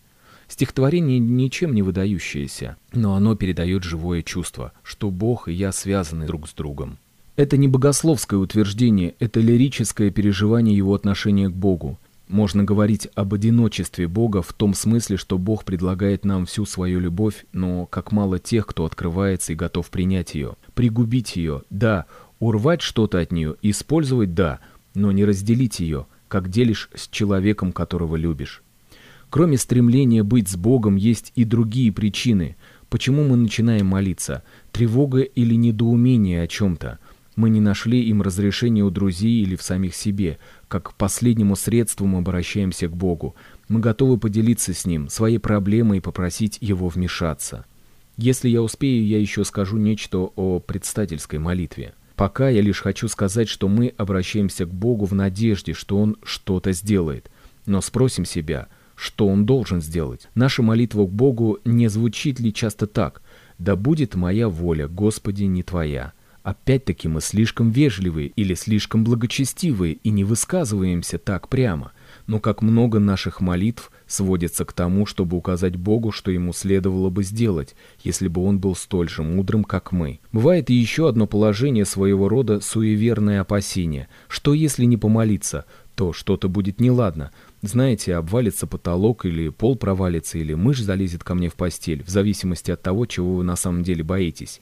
Стихотворение 0.49 1.19
ничем 1.19 1.73
не 1.73 1.81
выдающееся, 1.81 2.75
но 2.91 3.15
оно 3.15 3.35
передает 3.37 3.85
живое 3.85 4.21
чувство, 4.21 4.73
что 4.83 5.11
Бог 5.11 5.47
и 5.47 5.53
я 5.53 5.71
связаны 5.71 6.25
друг 6.25 6.49
с 6.49 6.53
другом. 6.53 6.99
Это 7.37 7.55
не 7.55 7.67
богословское 7.67 8.39
утверждение, 8.39 9.13
это 9.19 9.39
лирическое 9.39 10.09
переживание 10.09 10.75
его 10.75 10.95
отношения 10.95 11.49
к 11.49 11.53
Богу. 11.53 11.99
Можно 12.27 12.63
говорить 12.63 13.09
об 13.13 13.35
одиночестве 13.35 14.07
Бога 14.07 14.41
в 14.41 14.53
том 14.53 14.73
смысле, 14.73 15.17
что 15.17 15.37
Бог 15.37 15.63
предлагает 15.63 16.25
нам 16.25 16.47
всю 16.47 16.65
свою 16.65 16.99
любовь, 16.99 17.45
но 17.53 17.85
как 17.85 18.11
мало 18.11 18.39
тех, 18.39 18.65
кто 18.65 18.85
открывается 18.85 19.53
и 19.53 19.55
готов 19.55 19.91
принять 19.91 20.33
ее. 20.33 20.55
Пригубить 20.73 21.35
ее, 21.35 21.61
да, 21.69 22.07
урвать 22.39 22.81
что-то 22.81 23.19
от 23.19 23.31
нее, 23.31 23.55
использовать, 23.61 24.33
да, 24.33 24.59
но 24.95 25.11
не 25.11 25.23
разделить 25.23 25.79
ее, 25.79 26.07
как 26.27 26.49
делишь 26.49 26.89
с 26.95 27.07
человеком, 27.07 27.71
которого 27.71 28.15
любишь. 28.15 28.63
Кроме 29.29 29.59
стремления 29.59 30.23
быть 30.23 30.49
с 30.49 30.55
Богом, 30.55 30.95
есть 30.95 31.33
и 31.35 31.43
другие 31.43 31.91
причины, 31.91 32.55
почему 32.89 33.23
мы 33.27 33.37
начинаем 33.37 33.85
молиться. 33.85 34.41
Тревога 34.71 35.19
или 35.19 35.53
недоумение 35.53 36.41
о 36.41 36.47
чем-то. 36.47 36.97
Мы 37.37 37.51
не 37.51 37.61
нашли 37.61 38.01
им 38.01 38.23
разрешения 38.23 38.83
у 38.83 38.89
друзей 38.89 39.43
или 39.43 39.55
в 39.55 39.61
самих 39.61 39.95
себе. 39.95 40.39
Как 40.67 40.89
к 40.89 40.93
последнему 40.95 41.55
средству 41.55 42.07
мы 42.07 42.17
обращаемся 42.17 42.87
к 42.87 42.97
Богу. 42.97 43.35
Мы 43.69 43.79
готовы 43.79 44.17
поделиться 44.17 44.73
с 44.73 44.85
Ним, 44.85 45.07
своей 45.07 45.37
проблемой 45.37 45.99
и 45.99 46.01
попросить 46.01 46.57
Его 46.61 46.89
вмешаться. 46.89 47.65
Если 48.17 48.49
я 48.49 48.63
успею, 48.63 49.05
я 49.05 49.19
еще 49.19 49.45
скажу 49.45 49.77
нечто 49.77 50.31
о 50.35 50.59
предстательской 50.59 51.37
молитве. 51.37 51.93
Пока 52.15 52.49
я 52.49 52.61
лишь 52.61 52.81
хочу 52.81 53.07
сказать, 53.07 53.47
что 53.47 53.67
мы 53.67 53.93
обращаемся 53.95 54.65
к 54.65 54.73
Богу 54.73 55.05
в 55.05 55.13
надежде, 55.13 55.73
что 55.73 55.99
Он 55.99 56.17
что-то 56.23 56.71
сделает. 56.71 57.29
Но 57.67 57.81
спросим 57.81 58.25
себя– 58.25 58.67
что 58.97 59.27
он 59.27 59.45
должен 59.45 59.79
сделать. 59.79 60.27
Наша 60.33 60.63
молитва 60.63 61.05
к 61.05 61.11
Богу 61.11 61.59
не 61.63 61.87
звучит 61.87 62.39
ли 62.39 62.51
часто 62.51 62.87
так 62.87 63.21
«Да 63.59 63.75
будет 63.75 64.15
моя 64.15 64.49
воля, 64.49 64.87
Господи, 64.87 65.43
не 65.43 65.61
Твоя». 65.61 66.13
Опять-таки 66.47 67.09
мы 67.09 67.19
слишком 67.19 67.71
вежливые 67.71 68.29
или 68.29 68.53
слишком 68.53 69.03
благочестивые 69.03 69.95
и 69.95 70.11
не 70.11 70.23
высказываемся 70.23 71.17
так 71.17 71.49
прямо. 71.49 71.91
Но 72.25 72.39
как 72.39 72.61
много 72.61 72.99
наших 72.99 73.41
молитв 73.41 73.91
сводится 74.07 74.63
к 74.63 74.71
тому, 74.71 75.05
чтобы 75.05 75.35
указать 75.35 75.75
Богу, 75.75 76.13
что 76.13 76.31
ему 76.31 76.53
следовало 76.53 77.09
бы 77.09 77.25
сделать, 77.25 77.75
если 78.01 78.29
бы 78.29 78.45
он 78.45 78.59
был 78.59 78.77
столь 78.77 79.09
же 79.09 79.23
мудрым, 79.23 79.65
как 79.65 79.91
мы. 79.91 80.21
Бывает 80.31 80.69
и 80.69 80.73
еще 80.73 81.09
одно 81.09 81.27
положение 81.27 81.83
своего 81.83 82.29
рода 82.29 82.61
суеверное 82.61 83.41
опасение. 83.41 84.07
Что 84.29 84.53
если 84.53 84.85
не 84.85 84.95
помолиться, 84.95 85.65
то 85.95 86.13
что-то 86.13 86.47
будет 86.47 86.79
неладно, 86.79 87.31
знаете, 87.61 88.15
обвалится 88.15 88.67
потолок, 88.67 89.25
или 89.25 89.49
пол 89.49 89.75
провалится, 89.75 90.37
или 90.37 90.53
мышь 90.53 90.79
залезет 90.79 91.23
ко 91.23 91.33
мне 91.35 91.49
в 91.49 91.55
постель, 91.55 92.03
в 92.03 92.09
зависимости 92.09 92.71
от 92.71 92.81
того, 92.83 93.05
чего 93.05 93.35
вы 93.35 93.43
на 93.43 93.55
самом 93.55 93.83
деле 93.83 94.03
боитесь. 94.03 94.61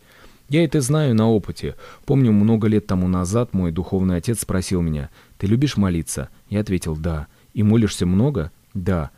Я 0.49 0.63
это 0.63 0.79
знаю 0.81 1.15
на 1.15 1.29
опыте. 1.29 1.75
Помню, 2.05 2.31
много 2.31 2.67
лет 2.67 2.85
тому 2.85 3.07
назад 3.07 3.53
мой 3.53 3.71
духовный 3.71 4.17
отец 4.17 4.41
спросил 4.41 4.81
меня, 4.81 5.09
«Ты 5.37 5.47
любишь 5.47 5.77
молиться?» 5.77 6.29
Я 6.49 6.59
ответил, 6.59 6.95
«Да». 6.95 7.27
«И 7.53 7.63
молишься 7.63 8.05
много?» 8.05 8.51
«Да». 8.73 9.11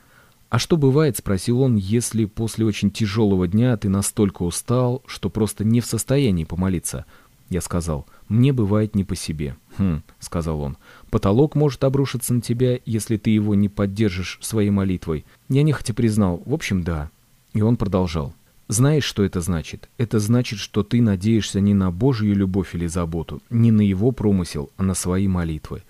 «А 0.49 0.59
что 0.59 0.77
бывает?»— 0.77 1.17
спросил 1.17 1.61
он, 1.61 1.75
«если 1.75 2.23
после 2.25 2.65
очень 2.65 2.91
тяжелого 2.91 3.47
дня 3.47 3.75
ты 3.75 3.89
настолько 3.89 4.43
устал, 4.43 5.03
что 5.05 5.29
просто 5.29 5.65
не 5.65 5.81
в 5.81 5.85
состоянии 5.85 6.45
помолиться?» 6.45 7.05
Я 7.49 7.61
сказал, 7.61 8.05
«Мне 8.29 8.53
бывает 8.53 8.95
не 8.95 9.03
по 9.03 9.15
себе». 9.15 9.57
«Хм»,— 9.77 10.03
сказал 10.19 10.61
он, 10.61 10.77
«потолок 11.09 11.55
может 11.55 11.83
обрушиться 11.83 12.33
на 12.33 12.41
тебя, 12.41 12.79
если 12.85 13.17
ты 13.17 13.29
его 13.29 13.55
не 13.55 13.67
поддержишь 13.67 14.39
своей 14.41 14.69
молитвой». 14.69 15.25
Я 15.49 15.63
нехотя 15.63 15.93
признал, 15.93 16.41
«В 16.45 16.53
общем, 16.53 16.83
да». 16.83 17.09
И 17.53 17.61
он 17.61 17.75
продолжал. 17.75 18.33
Знаешь, 18.67 19.05
что 19.05 19.23
это 19.23 19.39
значит? 19.39 19.89
Это 19.97 20.19
значит, 20.19 20.59
что 20.59 20.83
ты 20.83 21.01
надеешься 21.01 21.61
не 21.61 21.73
на 21.73 21.89
Божью 21.89 22.35
любовь 22.35 22.75
или 22.75 22.87
заботу, 22.87 23.41
не 23.49 23.71
на 23.71 23.81
Его 23.81 24.11
промысел, 24.11 24.71
а 24.75 24.83
на 24.83 24.93
свои 24.93 25.27
молитвы. 25.27 25.83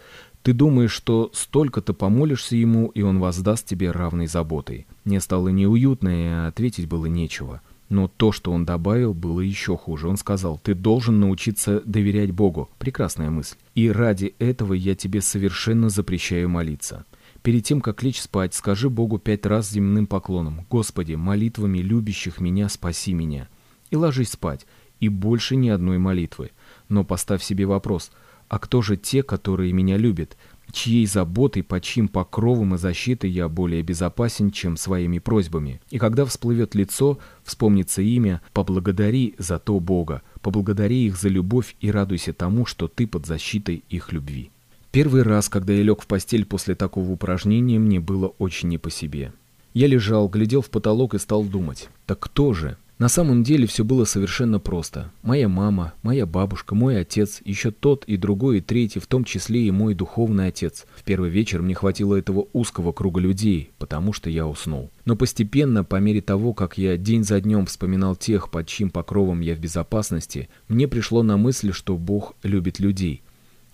Ты 0.44 0.54
думаешь, 0.54 0.92
что 0.92 1.32
столько-то 1.34 1.94
помолишься 1.94 2.56
Ему, 2.56 2.88
и 2.88 3.02
Он 3.02 3.20
воздаст 3.20 3.66
тебе 3.66 3.92
равной 3.92 4.28
заботой. 4.28 4.86
Мне 5.06 5.20
стало 5.20 5.50
неуютно, 5.50 6.10
и 6.10 6.48
ответить 6.48 6.88
было 6.88 7.08
нечего. 7.08 7.62
Но 7.90 8.08
то, 8.10 8.32
что 8.32 8.52
он 8.52 8.66
добавил, 8.66 9.14
было 9.14 9.40
еще 9.40 9.78
хуже. 9.78 10.10
Он 10.10 10.18
сказал, 10.18 10.60
ты 10.62 10.74
должен 10.74 11.20
научиться 11.20 11.82
доверять 11.86 12.32
Богу. 12.32 12.70
Прекрасная 12.80 13.30
мысль. 13.30 13.56
И 13.76 13.90
ради 13.90 14.36
этого 14.40 14.74
я 14.74 14.94
тебе 14.94 15.22
совершенно 15.22 15.90
запрещаю 15.90 16.50
молиться. 16.50 17.06
Перед 17.48 17.64
тем, 17.64 17.80
как 17.80 18.04
лечь 18.04 18.20
спать, 18.20 18.54
скажи 18.54 18.90
Богу 18.90 19.20
пять 19.20 19.46
раз 19.46 19.70
земным 19.72 20.06
поклоном. 20.06 20.66
Господи, 20.70 21.14
молитвами 21.14 21.78
любящих 21.78 22.42
меня 22.42 22.68
спаси 22.68 23.14
меня. 23.14 23.48
И 23.90 23.96
ложись 23.96 24.32
спать. 24.32 24.66
И 25.00 25.08
больше 25.08 25.56
ни 25.56 25.70
одной 25.70 25.98
молитвы. 25.98 26.52
Но 26.90 27.06
поставь 27.06 27.42
себе 27.42 27.66
вопрос, 27.66 28.12
а 28.50 28.60
кто 28.60 28.82
же 28.82 28.98
те, 28.98 29.24
которые 29.24 29.72
меня 29.72 29.96
любят? 29.96 30.36
чьей 30.74 31.06
заботой, 31.06 31.64
под 31.64 31.84
чьим 31.84 32.10
покровом 32.10 32.76
и 32.76 32.78
защитой 32.78 33.30
я 33.30 33.48
более 33.48 33.82
безопасен, 33.82 34.52
чем 34.52 34.76
своими 34.76 35.20
просьбами. 35.20 35.80
И 35.90 36.00
когда 36.00 36.26
всплывет 36.26 36.76
лицо, 36.76 37.18
вспомнится 37.46 38.02
имя, 38.02 38.42
поблагодари 38.52 39.36
за 39.38 39.58
то 39.58 39.80
Бога, 39.80 40.22
поблагодари 40.42 41.06
их 41.06 41.16
за 41.16 41.30
любовь 41.30 41.78
и 41.80 41.92
радуйся 41.92 42.34
тому, 42.34 42.66
что 42.66 42.90
ты 42.90 43.08
под 43.08 43.26
защитой 43.26 43.86
их 43.88 44.12
любви. 44.12 44.52
Первый 44.98 45.22
раз, 45.22 45.48
когда 45.48 45.74
я 45.74 45.84
лег 45.84 46.02
в 46.02 46.08
постель 46.08 46.44
после 46.44 46.74
такого 46.74 47.12
упражнения, 47.12 47.78
мне 47.78 48.00
было 48.00 48.34
очень 48.40 48.70
не 48.70 48.80
по 48.80 48.90
себе. 48.90 49.32
Я 49.76 49.86
лежал, 49.86 50.28
глядел 50.28 50.64
в 50.64 50.72
потолок 50.72 51.14
и 51.14 51.20
стал 51.20 51.44
думать, 51.44 51.90
так 52.08 52.20
кто 52.20 52.52
же? 52.54 52.78
На 52.98 53.08
самом 53.08 53.44
деле 53.44 53.68
все 53.68 53.84
было 53.84 54.06
совершенно 54.06 54.60
просто. 54.60 55.12
Моя 55.22 55.50
мама, 55.50 55.94
моя 56.02 56.26
бабушка, 56.26 56.74
мой 56.74 57.00
отец, 57.00 57.42
еще 57.46 57.70
тот 57.70 58.06
и 58.06 58.18
другой 58.18 58.58
и 58.58 58.62
третий, 58.62 58.98
в 58.98 59.06
том 59.06 59.24
числе 59.24 59.68
и 59.68 59.70
мой 59.70 59.94
духовный 59.94 60.48
отец. 60.48 60.88
В 60.96 61.04
первый 61.04 61.30
вечер 61.30 61.62
мне 61.62 61.76
хватило 61.76 62.16
этого 62.16 62.48
узкого 62.54 62.92
круга 62.92 63.22
людей, 63.22 63.70
потому 63.78 64.14
что 64.14 64.32
я 64.32 64.48
уснул. 64.48 64.90
Но 65.06 65.16
постепенно, 65.16 65.84
по 65.84 65.98
мере 65.98 66.22
того, 66.22 66.56
как 66.56 66.80
я 66.80 66.98
день 66.98 67.24
за 67.24 67.40
днем 67.40 67.68
вспоминал 67.68 68.16
тех, 68.16 68.50
под 68.50 68.66
чьим 68.66 68.90
покровом 68.90 69.42
я 69.42 69.54
в 69.54 69.60
безопасности, 69.60 70.50
мне 70.68 70.88
пришло 70.88 71.22
на 71.22 71.38
мысль, 71.38 71.72
что 71.72 71.98
Бог 71.98 72.34
любит 72.42 72.80
людей. 72.80 73.22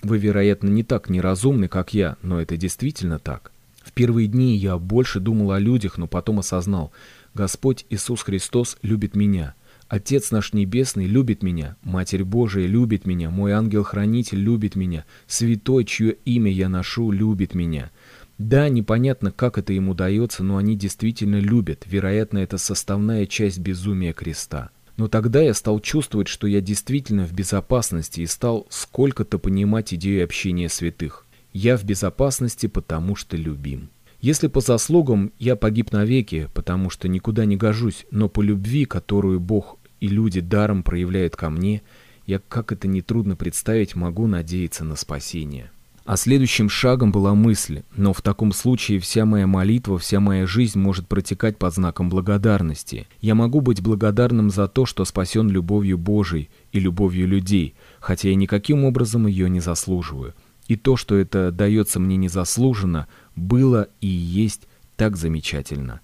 Вы, 0.03 0.17
вероятно, 0.17 0.67
не 0.67 0.83
так 0.83 1.09
неразумны, 1.09 1.67
как 1.67 1.93
я, 1.93 2.17
но 2.21 2.41
это 2.41 2.57
действительно 2.57 3.19
так. 3.19 3.51
В 3.83 3.91
первые 3.91 4.27
дни 4.27 4.55
я 4.55 4.77
больше 4.77 5.19
думал 5.19 5.51
о 5.51 5.59
людях, 5.59 5.97
но 5.97 6.07
потом 6.07 6.39
осознал– 6.39 6.91
Господь 7.33 7.85
Иисус 7.89 8.21
Христос 8.21 8.77
любит 8.83 9.15
меня. 9.15 9.55
Отец 9.87 10.29
наш 10.29 10.53
Небесный 10.53 11.07
любит 11.07 11.41
меня, 11.41 11.75
Матерь 11.81 12.23
Божия 12.23 12.67
любит 12.67 13.07
меня, 13.07 13.31
мой 13.31 13.53
ангел-хранитель 13.53 14.39
любит 14.39 14.75
меня, 14.75 15.05
Святой, 15.25 15.85
чье 15.85 16.15
имя 16.25 16.51
я 16.51 16.69
ношу, 16.69 17.11
любит 17.11 17.55
меня. 17.55 17.91
Да, 18.37 18.69
непонятно, 18.69 19.31
как 19.31 19.57
это 19.57 19.73
ему 19.73 19.93
дается, 19.95 20.43
но 20.43 20.57
они 20.57 20.75
действительно 20.75 21.39
любят, 21.39 21.85
вероятно, 21.87 22.39
это 22.39 22.57
составная 22.57 23.25
часть 23.25 23.59
безумия 23.59 24.13
креста. 24.13 24.69
Но 24.97 25.07
тогда 25.07 25.41
я 25.41 25.53
стал 25.53 25.79
чувствовать, 25.79 26.27
что 26.27 26.47
я 26.47 26.61
действительно 26.61 27.25
в 27.25 27.33
безопасности 27.33 28.21
и 28.21 28.27
стал 28.27 28.67
сколько-то 28.69 29.39
понимать 29.39 29.93
идею 29.93 30.23
общения 30.23 30.69
святых. 30.69 31.25
Я 31.51 31.77
в 31.77 31.83
безопасности, 31.83 32.67
потому 32.67 33.15
что 33.15 33.35
любим. 33.35 33.89
Если 34.21 34.47
по 34.47 34.61
заслугам 34.61 35.33
я 35.37 35.55
погиб 35.57 35.91
навеки, 35.91 36.49
потому 36.53 36.89
что 36.89 37.07
никуда 37.09 37.43
не 37.43 37.57
гожусь, 37.57 38.05
но 38.09 38.29
по 38.29 38.41
любви, 38.41 38.85
которую 38.85 39.39
Бог 39.39 39.77
и 39.99 40.07
люди 40.07 40.39
даром 40.39 40.81
проявляют 40.81 41.35
ко 41.35 41.49
мне, 41.49 41.81
я, 42.25 42.39
как 42.39 42.71
это 42.71 42.87
нетрудно 42.87 43.35
представить, 43.35 43.95
могу 43.95 44.27
надеяться 44.27 44.85
на 44.85 44.95
спасение. 44.95 45.72
А 46.05 46.17
следующим 46.17 46.69
шагом 46.69 47.13
была 47.13 47.33
мысль, 47.33 47.83
но 47.95 48.11
в 48.11 48.21
таком 48.21 48.51
случае 48.51 48.99
вся 48.99 49.25
моя 49.25 49.47
молитва, 49.47 49.97
вся 49.97 50.19
моя 50.19 50.45
жизнь 50.45 50.77
может 50.77 51.07
протекать 51.07 51.57
под 51.57 51.73
знаком 51.73 52.09
благодарности. 52.09 53.07
Я 53.21 53.35
могу 53.35 53.61
быть 53.61 53.81
благодарным 53.81 54.49
за 54.49 54.67
то, 54.67 54.85
что 54.85 55.05
спасен 55.05 55.49
любовью 55.49 55.97
Божией 55.97 56.49
и 56.73 56.81
любовью 56.81 57.25
людей, 57.25 57.73
хотя 58.01 58.27
я 58.27 58.35
никаким 58.35 58.83
образом 58.83 59.27
ее 59.27 59.49
не 59.49 59.61
заслуживаю. 59.61 60.33
И 60.67 60.75
то, 60.75 60.97
что 60.97 61.15
это 61.15 61.51
дается 61.51 62.01
мне 62.01 62.17
незаслуженно, 62.17 63.07
было 63.37 63.87
и 64.01 64.07
есть 64.07 64.67
так 64.97 65.15
замечательно. 65.15 66.01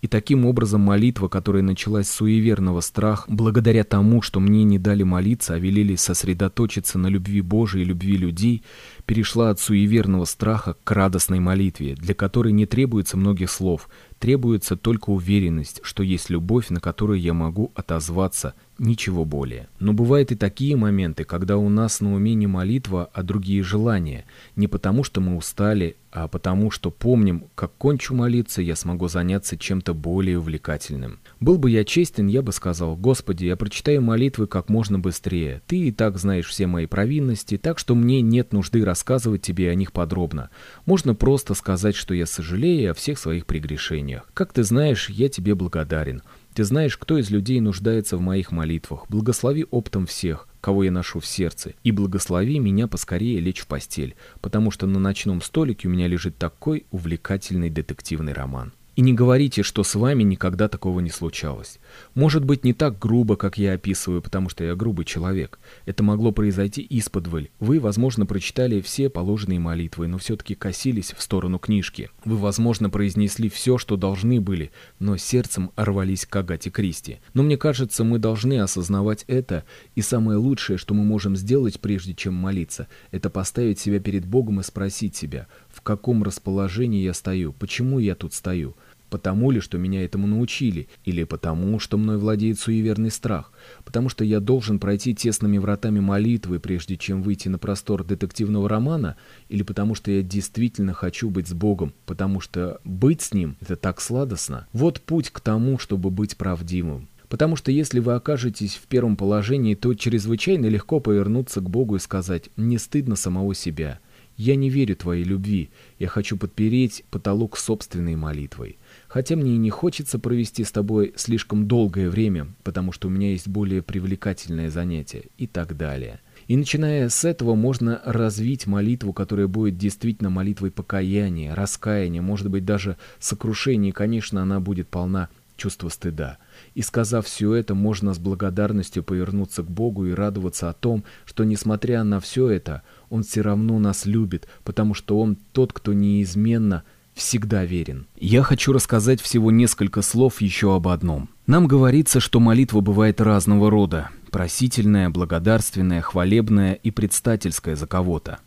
И 0.00 0.06
таким 0.06 0.46
образом 0.46 0.80
молитва, 0.82 1.26
которая 1.26 1.62
началась 1.62 2.08
с 2.08 2.14
суеверного 2.14 2.80
страха, 2.80 3.24
благодаря 3.28 3.82
тому, 3.82 4.22
что 4.22 4.38
мне 4.38 4.62
не 4.62 4.78
дали 4.78 5.02
молиться, 5.02 5.54
а 5.54 5.58
велели 5.58 5.96
сосредоточиться 5.96 6.98
на 6.98 7.08
любви 7.08 7.40
Божией 7.40 7.84
и 7.84 7.88
любви 7.88 8.16
людей, 8.16 8.62
перешла 9.06 9.50
от 9.50 9.58
суеверного 9.58 10.24
страха 10.24 10.76
к 10.84 10.90
радостной 10.92 11.40
молитве, 11.40 11.94
для 11.94 12.14
которой 12.14 12.52
не 12.52 12.66
требуется 12.66 13.16
многих 13.16 13.50
слов, 13.50 13.88
Требуется 14.18 14.76
только 14.76 15.10
уверенность, 15.10 15.80
что 15.82 16.02
есть 16.02 16.28
любовь, 16.30 16.70
на 16.70 16.80
которую 16.80 17.20
я 17.20 17.34
могу 17.34 17.70
отозваться, 17.74 18.54
ничего 18.78 19.24
более. 19.24 19.68
Но 19.78 19.92
бывают 19.92 20.32
и 20.32 20.36
такие 20.36 20.76
моменты, 20.76 21.24
когда 21.24 21.56
у 21.56 21.68
нас 21.68 22.00
на 22.00 22.14
уме 22.14 22.34
не 22.34 22.46
молитва, 22.46 23.10
а 23.12 23.22
другие 23.22 23.62
желания. 23.62 24.24
Не 24.56 24.68
потому, 24.68 25.04
что 25.04 25.20
мы 25.20 25.36
устали, 25.36 25.96
а 26.10 26.26
потому, 26.26 26.70
что 26.70 26.90
помним, 26.90 27.44
как 27.54 27.72
кончу 27.76 28.14
молиться, 28.14 28.62
я 28.62 28.76
смогу 28.76 29.08
заняться 29.08 29.58
чем-то 29.58 29.94
более 29.94 30.38
увлекательным. 30.38 31.18
Был 31.38 31.58
бы 31.58 31.70
я 31.70 31.84
честен, 31.84 32.28
я 32.28 32.40
бы 32.40 32.52
сказал, 32.52 32.96
«Господи, 32.96 33.44
я 33.44 33.56
прочитаю 33.56 34.00
молитвы 34.00 34.46
как 34.46 34.68
можно 34.68 34.98
быстрее. 34.98 35.60
Ты 35.66 35.78
и 35.88 35.92
так 35.92 36.18
знаешь 36.18 36.46
все 36.46 36.66
мои 36.66 36.86
провинности, 36.86 37.58
так 37.58 37.78
что 37.78 37.94
мне 37.94 38.22
нет 38.22 38.52
нужды 38.52 38.84
рассказывать 38.84 39.42
тебе 39.42 39.70
о 39.70 39.74
них 39.74 39.92
подробно. 39.92 40.50
Можно 40.86 41.14
просто 41.14 41.54
сказать, 41.54 41.94
что 41.94 42.14
я 42.14 42.26
сожалею 42.26 42.92
о 42.92 42.94
всех 42.94 43.18
своих 43.18 43.44
прегрешениях. 43.44 44.07
Как 44.34 44.52
ты 44.52 44.62
знаешь, 44.62 45.08
я 45.10 45.28
тебе 45.28 45.54
благодарен. 45.54 46.22
Ты 46.54 46.64
знаешь, 46.64 46.96
кто 46.96 47.18
из 47.18 47.30
людей 47.30 47.60
нуждается 47.60 48.16
в 48.16 48.20
моих 48.20 48.50
молитвах. 48.50 49.06
Благослови 49.08 49.66
оптом 49.70 50.06
всех, 50.06 50.48
кого 50.60 50.84
я 50.84 50.90
ношу 50.90 51.20
в 51.20 51.26
сердце, 51.26 51.74
и 51.84 51.92
благослови 51.92 52.58
меня 52.58 52.88
поскорее 52.88 53.40
лечь 53.40 53.60
в 53.60 53.66
постель, 53.66 54.16
потому 54.40 54.70
что 54.70 54.86
на 54.86 54.98
ночном 54.98 55.40
столике 55.40 55.88
у 55.88 55.90
меня 55.90 56.08
лежит 56.08 56.36
такой 56.36 56.86
увлекательный 56.90 57.70
детективный 57.70 58.32
роман. 58.32 58.72
И 58.98 59.00
не 59.00 59.12
говорите, 59.12 59.62
что 59.62 59.84
с 59.84 59.94
вами 59.94 60.24
никогда 60.24 60.66
такого 60.66 60.98
не 60.98 61.10
случалось. 61.10 61.78
Может 62.16 62.44
быть, 62.44 62.64
не 62.64 62.72
так 62.72 62.98
грубо, 62.98 63.36
как 63.36 63.56
я 63.56 63.74
описываю, 63.74 64.20
потому 64.20 64.48
что 64.48 64.64
я 64.64 64.74
грубый 64.74 65.04
человек. 65.04 65.60
Это 65.86 66.02
могло 66.02 66.32
произойти 66.32 66.84
исподволь. 66.90 67.50
Вы, 67.60 67.78
возможно, 67.78 68.26
прочитали 68.26 68.80
все 68.80 69.08
положенные 69.08 69.60
молитвы, 69.60 70.08
но 70.08 70.18
все-таки 70.18 70.56
косились 70.56 71.14
в 71.16 71.22
сторону 71.22 71.60
книжки. 71.60 72.10
Вы, 72.24 72.38
возможно, 72.38 72.90
произнесли 72.90 73.48
все, 73.48 73.78
что 73.78 73.96
должны 73.96 74.40
были, 74.40 74.72
но 74.98 75.16
сердцем 75.16 75.70
рвались 75.76 76.26
к 76.26 76.34
Агате 76.34 76.70
Кристи. 76.70 77.20
Но 77.34 77.44
мне 77.44 77.56
кажется, 77.56 78.02
мы 78.02 78.18
должны 78.18 78.58
осознавать 78.58 79.24
это, 79.28 79.62
и 79.94 80.02
самое 80.02 80.38
лучшее, 80.38 80.76
что 80.76 80.94
мы 80.94 81.04
можем 81.04 81.36
сделать, 81.36 81.78
прежде 81.78 82.14
чем 82.14 82.34
молиться, 82.34 82.88
это 83.12 83.30
поставить 83.30 83.78
себя 83.78 84.00
перед 84.00 84.26
Богом 84.26 84.58
и 84.58 84.64
спросить 84.64 85.14
себя, 85.14 85.46
в 85.68 85.82
каком 85.82 86.24
расположении 86.24 87.04
я 87.04 87.14
стою, 87.14 87.52
почему 87.52 88.00
я 88.00 88.16
тут 88.16 88.34
стою, 88.34 88.74
Потому 89.10 89.50
ли, 89.50 89.60
что 89.60 89.78
меня 89.78 90.04
этому 90.04 90.26
научили, 90.26 90.88
или 91.04 91.24
потому, 91.24 91.78
что 91.78 91.96
мной 91.96 92.18
владеет 92.18 92.58
суеверный 92.58 93.10
страх? 93.10 93.52
Потому 93.84 94.08
что 94.08 94.24
я 94.24 94.40
должен 94.40 94.78
пройти 94.78 95.14
тесными 95.14 95.58
вратами 95.58 96.00
молитвы, 96.00 96.60
прежде 96.60 96.96
чем 96.96 97.22
выйти 97.22 97.48
на 97.48 97.58
простор 97.58 98.04
детективного 98.04 98.68
романа? 98.68 99.16
Или 99.48 99.62
потому 99.62 99.94
что 99.94 100.10
я 100.10 100.22
действительно 100.22 100.92
хочу 100.92 101.30
быть 101.30 101.48
с 101.48 101.54
Богом, 101.54 101.94
потому 102.04 102.40
что 102.40 102.80
быть 102.84 103.22
с 103.22 103.32
Ним— 103.32 103.56
это 103.60 103.76
так 103.76 104.00
сладостно? 104.00 104.66
Вот 104.72 105.00
путь 105.00 105.30
к 105.30 105.40
тому, 105.40 105.78
чтобы 105.78 106.10
быть 106.10 106.36
правдивым. 106.36 107.08
Потому 107.28 107.56
что 107.56 107.70
если 107.70 108.00
вы 108.00 108.14
окажетесь 108.14 108.74
в 108.74 108.86
первом 108.86 109.16
положении, 109.16 109.74
то 109.74 109.94
чрезвычайно 109.94 110.66
легко 110.66 110.98
повернуться 110.98 111.60
к 111.60 111.68
Богу 111.68 111.96
и 111.96 111.98
сказать 111.98 112.48
«не 112.56 112.78
стыдно 112.78 113.16
самого 113.16 113.54
себя». 113.54 114.00
Я 114.38 114.54
не 114.54 114.70
верю 114.70 114.94
твоей 114.94 115.24
любви, 115.24 115.68
я 115.98 116.06
хочу 116.06 116.36
подпереть 116.36 117.04
потолок 117.10 117.58
собственной 117.58 118.14
молитвой. 118.14 118.78
Хотя 119.08 119.34
мне 119.34 119.56
и 119.56 119.58
не 119.58 119.70
хочется 119.70 120.20
провести 120.20 120.62
с 120.62 120.70
тобой 120.70 121.12
слишком 121.16 121.66
долгое 121.66 122.08
время, 122.08 122.46
потому 122.62 122.92
что 122.92 123.08
у 123.08 123.10
меня 123.10 123.32
есть 123.32 123.48
более 123.48 123.82
привлекательное 123.82 124.70
занятие 124.70 125.24
и 125.38 125.48
так 125.48 125.76
далее. 125.76 126.20
И 126.46 126.56
начиная 126.56 127.08
с 127.08 127.24
этого 127.24 127.56
можно 127.56 128.00
развить 128.04 128.68
молитву, 128.68 129.12
которая 129.12 129.48
будет 129.48 129.76
действительно 129.76 130.30
молитвой 130.30 130.70
покаяния, 130.70 131.56
раскаяния, 131.56 132.22
может 132.22 132.48
быть 132.48 132.64
даже 132.64 132.96
сокрушения, 133.18 133.90
и, 133.90 133.92
конечно, 133.92 134.40
она 134.40 134.60
будет 134.60 134.86
полна 134.86 135.30
чувства 135.56 135.88
стыда. 135.88 136.38
И 136.74 136.82
сказав 136.82 137.26
все 137.26 137.54
это, 137.54 137.74
можно 137.74 138.14
с 138.14 138.18
благодарностью 138.18 139.02
повернуться 139.02 139.62
к 139.62 139.70
Богу 139.70 140.06
и 140.06 140.12
радоваться 140.12 140.68
о 140.68 140.74
том, 140.74 141.04
что, 141.24 141.44
несмотря 141.44 142.04
на 142.04 142.20
все 142.20 142.48
это, 142.48 142.82
Он 143.10 143.22
все 143.22 143.40
равно 143.40 143.78
нас 143.78 144.06
любит, 144.06 144.48
потому 144.64 144.94
что 144.94 145.20
Он 145.20 145.36
тот, 145.52 145.72
кто 145.72 145.92
неизменно– 145.92 146.84
всегда 147.18 147.64
верен. 147.64 148.06
Я 148.16 148.42
хочу 148.42 148.72
рассказать 148.72 149.20
всего 149.20 149.50
несколько 149.50 150.00
слов 150.02 150.40
еще 150.40 150.74
об 150.74 150.88
одном. 150.88 151.28
Нам 151.46 151.66
говорится, 151.66 152.20
что 152.20 152.40
молитва 152.40 152.80
бывает 152.80 153.20
разного 153.20 153.70
рода. 153.70 154.08
Просительная, 154.30 155.10
благодарственная, 155.10 156.00
хвалебная 156.00 156.74
и 156.74 156.90
предстательская 156.90 157.76
за 157.76 157.86
кого-то. 157.86 158.38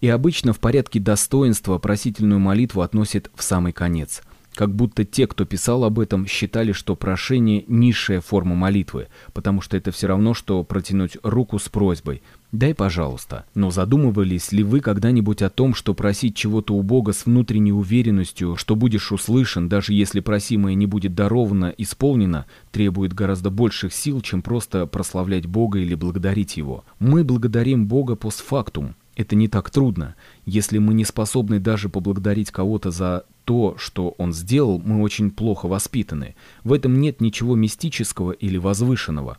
И 0.00 0.08
обычно 0.08 0.52
в 0.52 0.60
порядке 0.60 1.00
достоинства 1.00 1.78
просительную 1.78 2.38
молитву 2.38 2.82
относят 2.82 3.30
в 3.34 3.42
самый 3.42 3.72
конец– 3.72 4.22
как 4.58 4.74
будто 4.74 5.04
те, 5.04 5.28
кто 5.28 5.44
писал 5.44 5.84
об 5.84 6.00
этом, 6.00 6.26
считали, 6.26 6.72
что 6.72 6.96
прошение– 6.96 7.64
низшая 7.68 8.20
форма 8.20 8.56
молитвы, 8.56 9.06
потому 9.32 9.60
что 9.60 9.76
это 9.76 9.92
все 9.92 10.08
равно, 10.08 10.34
что 10.34 10.64
протянуть 10.64 11.16
руку 11.22 11.60
с 11.60 11.68
просьбой 11.68 12.22
«дай, 12.50 12.74
пожалуйста». 12.74 13.44
Но 13.54 13.70
задумывались 13.70 14.50
ли 14.50 14.64
вы 14.64 14.80
когда-нибудь 14.80 15.42
о 15.42 15.48
том, 15.48 15.76
что 15.76 15.94
просить 15.94 16.34
чего-то 16.34 16.74
у 16.74 16.82
Бога 16.82 17.12
с 17.12 17.24
внутренней 17.24 17.72
уверенностью, 17.72 18.56
что 18.56 18.74
будешь 18.74 19.12
услышан, 19.12 19.68
даже 19.68 19.92
если 19.92 20.18
просимое 20.18 20.74
не 20.74 20.86
будет 20.86 21.14
даровано, 21.14 21.72
исполнено, 21.78 22.46
требует 22.72 23.12
гораздо 23.12 23.50
больших 23.50 23.92
сил, 23.92 24.20
чем 24.22 24.42
просто 24.42 24.86
прославлять 24.86 25.46
Бога 25.46 25.78
или 25.78 25.94
благодарить 25.94 26.56
Его? 26.56 26.84
Мы 26.98 27.22
благодарим 27.22 27.86
Бога 27.86 28.16
постфактум, 28.16 28.96
это 29.18 29.34
не 29.34 29.48
так 29.48 29.68
трудно. 29.70 30.14
Если 30.46 30.78
мы 30.78 30.94
не 30.94 31.04
способны 31.04 31.58
даже 31.58 31.88
поблагодарить 31.88 32.52
кого-то 32.52 32.92
за 32.92 33.24
то, 33.44 33.74
что 33.76 34.14
он 34.16 34.32
сделал, 34.32 34.78
мы 34.78 35.02
очень 35.02 35.32
плохо 35.32 35.66
воспитаны. 35.66 36.36
В 36.62 36.72
этом 36.72 37.00
нет 37.00 37.20
ничего 37.20 37.56
мистического 37.56 38.30
или 38.30 38.58
возвышенного. 38.58 39.38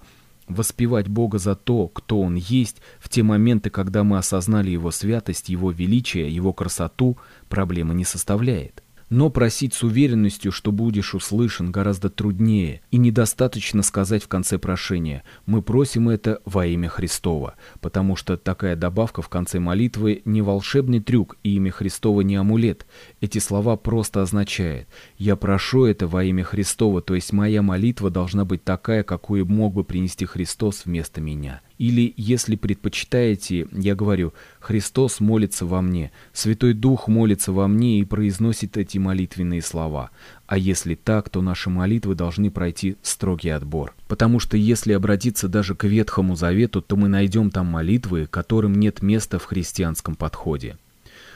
Воспевать 0.50 1.08
Бога 1.08 1.38
за 1.38 1.56
то, 1.56 1.88
кто 1.88 2.20
Он 2.20 2.36
есть, 2.36 2.82
в 3.00 3.08
те 3.08 3.24
моменты, 3.24 3.70
когда 3.70 4.04
мы 4.04 4.18
осознали 4.18 4.70
Его 4.70 4.92
святость, 4.92 5.48
Его 5.48 5.72
величие, 5.72 6.30
Его 6.30 6.52
красоту, 6.52 7.18
проблемы 7.48 7.94
не 7.94 8.04
составляет. 8.04 8.84
Но 9.10 9.32
просить 9.32 9.74
с 9.74 9.84
уверенностью, 9.84 10.52
что 10.52 10.72
будешь 10.72 11.16
услышан, 11.16 11.72
гораздо 11.72 12.10
труднее, 12.10 12.82
и 12.92 12.98
недостаточно 12.98 13.82
сказать 13.82 14.24
в 14.24 14.28
конце 14.28 14.60
прошения 14.60 15.24
«Мы 15.48 15.64
просим 15.64 16.10
это 16.10 16.42
во 16.46 16.68
имя 16.68 16.90
Христова», 16.90 17.56
потому 17.82 18.16
что 18.16 18.38
такая 18.38 18.76
добавка 18.76 19.24
в 19.24 19.30
конце 19.30 19.60
молитвы 19.60 20.22
не 20.26 20.44
волшебный 20.44 21.00
трюк, 21.00 21.38
и 21.44 21.56
имя 21.56 21.72
Христова 21.72 22.22
не 22.22 22.36
амулет. 22.36 22.86
Эти 23.20 23.40
слова 23.40 23.78
просто 23.78 24.22
означают 24.22 24.88
«Я 25.18 25.36
прошу 25.36 25.86
это 25.86 26.08
во 26.08 26.24
имя 26.24 26.44
Христова», 26.44 27.02
то 27.02 27.16
есть 27.16 27.34
моя 27.34 27.64
молитва 27.64 28.12
должна 28.12 28.46
быть 28.46 28.64
такая, 28.64 29.04
какую 29.04 29.48
мог 29.48 29.74
бы 29.74 29.84
принести 29.84 30.26
Христос 30.26 30.86
вместо 30.86 31.20
меня. 31.20 31.62
Или, 31.80 32.14
если 32.18 32.58
предпочитаете, 32.58 33.66
я 33.72 33.96
говорю, 33.96 34.34
Христос 34.60 35.22
молится 35.22 35.66
во 35.66 35.82
мне, 35.82 36.12
Святой 36.34 36.74
Дух 36.74 37.08
молится 37.08 37.54
во 37.54 37.70
мне 37.70 38.02
и 38.02 38.04
произносит 38.04 38.76
эти 38.76 38.98
молитвенные 38.98 39.62
слова. 39.62 40.12
А 40.46 40.58
если 40.58 40.96
так, 40.96 41.30
то 41.30 41.42
наши 41.42 41.70
молитвы 41.70 42.16
должны 42.16 42.52
пройти 42.52 42.98
строгий 43.02 43.50
отбор. 43.50 43.96
Потому 44.10 44.42
что 44.42 44.58
если 44.58 44.92
обратиться 44.92 45.48
даже 45.48 45.74
к 45.74 45.86
Ветхому 45.86 46.36
Завету, 46.36 46.82
то 46.82 46.98
мы 46.98 47.08
найдем 47.08 47.50
там 47.50 47.68
молитвы, 47.68 48.28
которым 48.30 48.74
нет 48.76 49.02
места 49.02 49.40
в 49.40 49.46
христианском 49.46 50.16
подходе. 50.16 50.76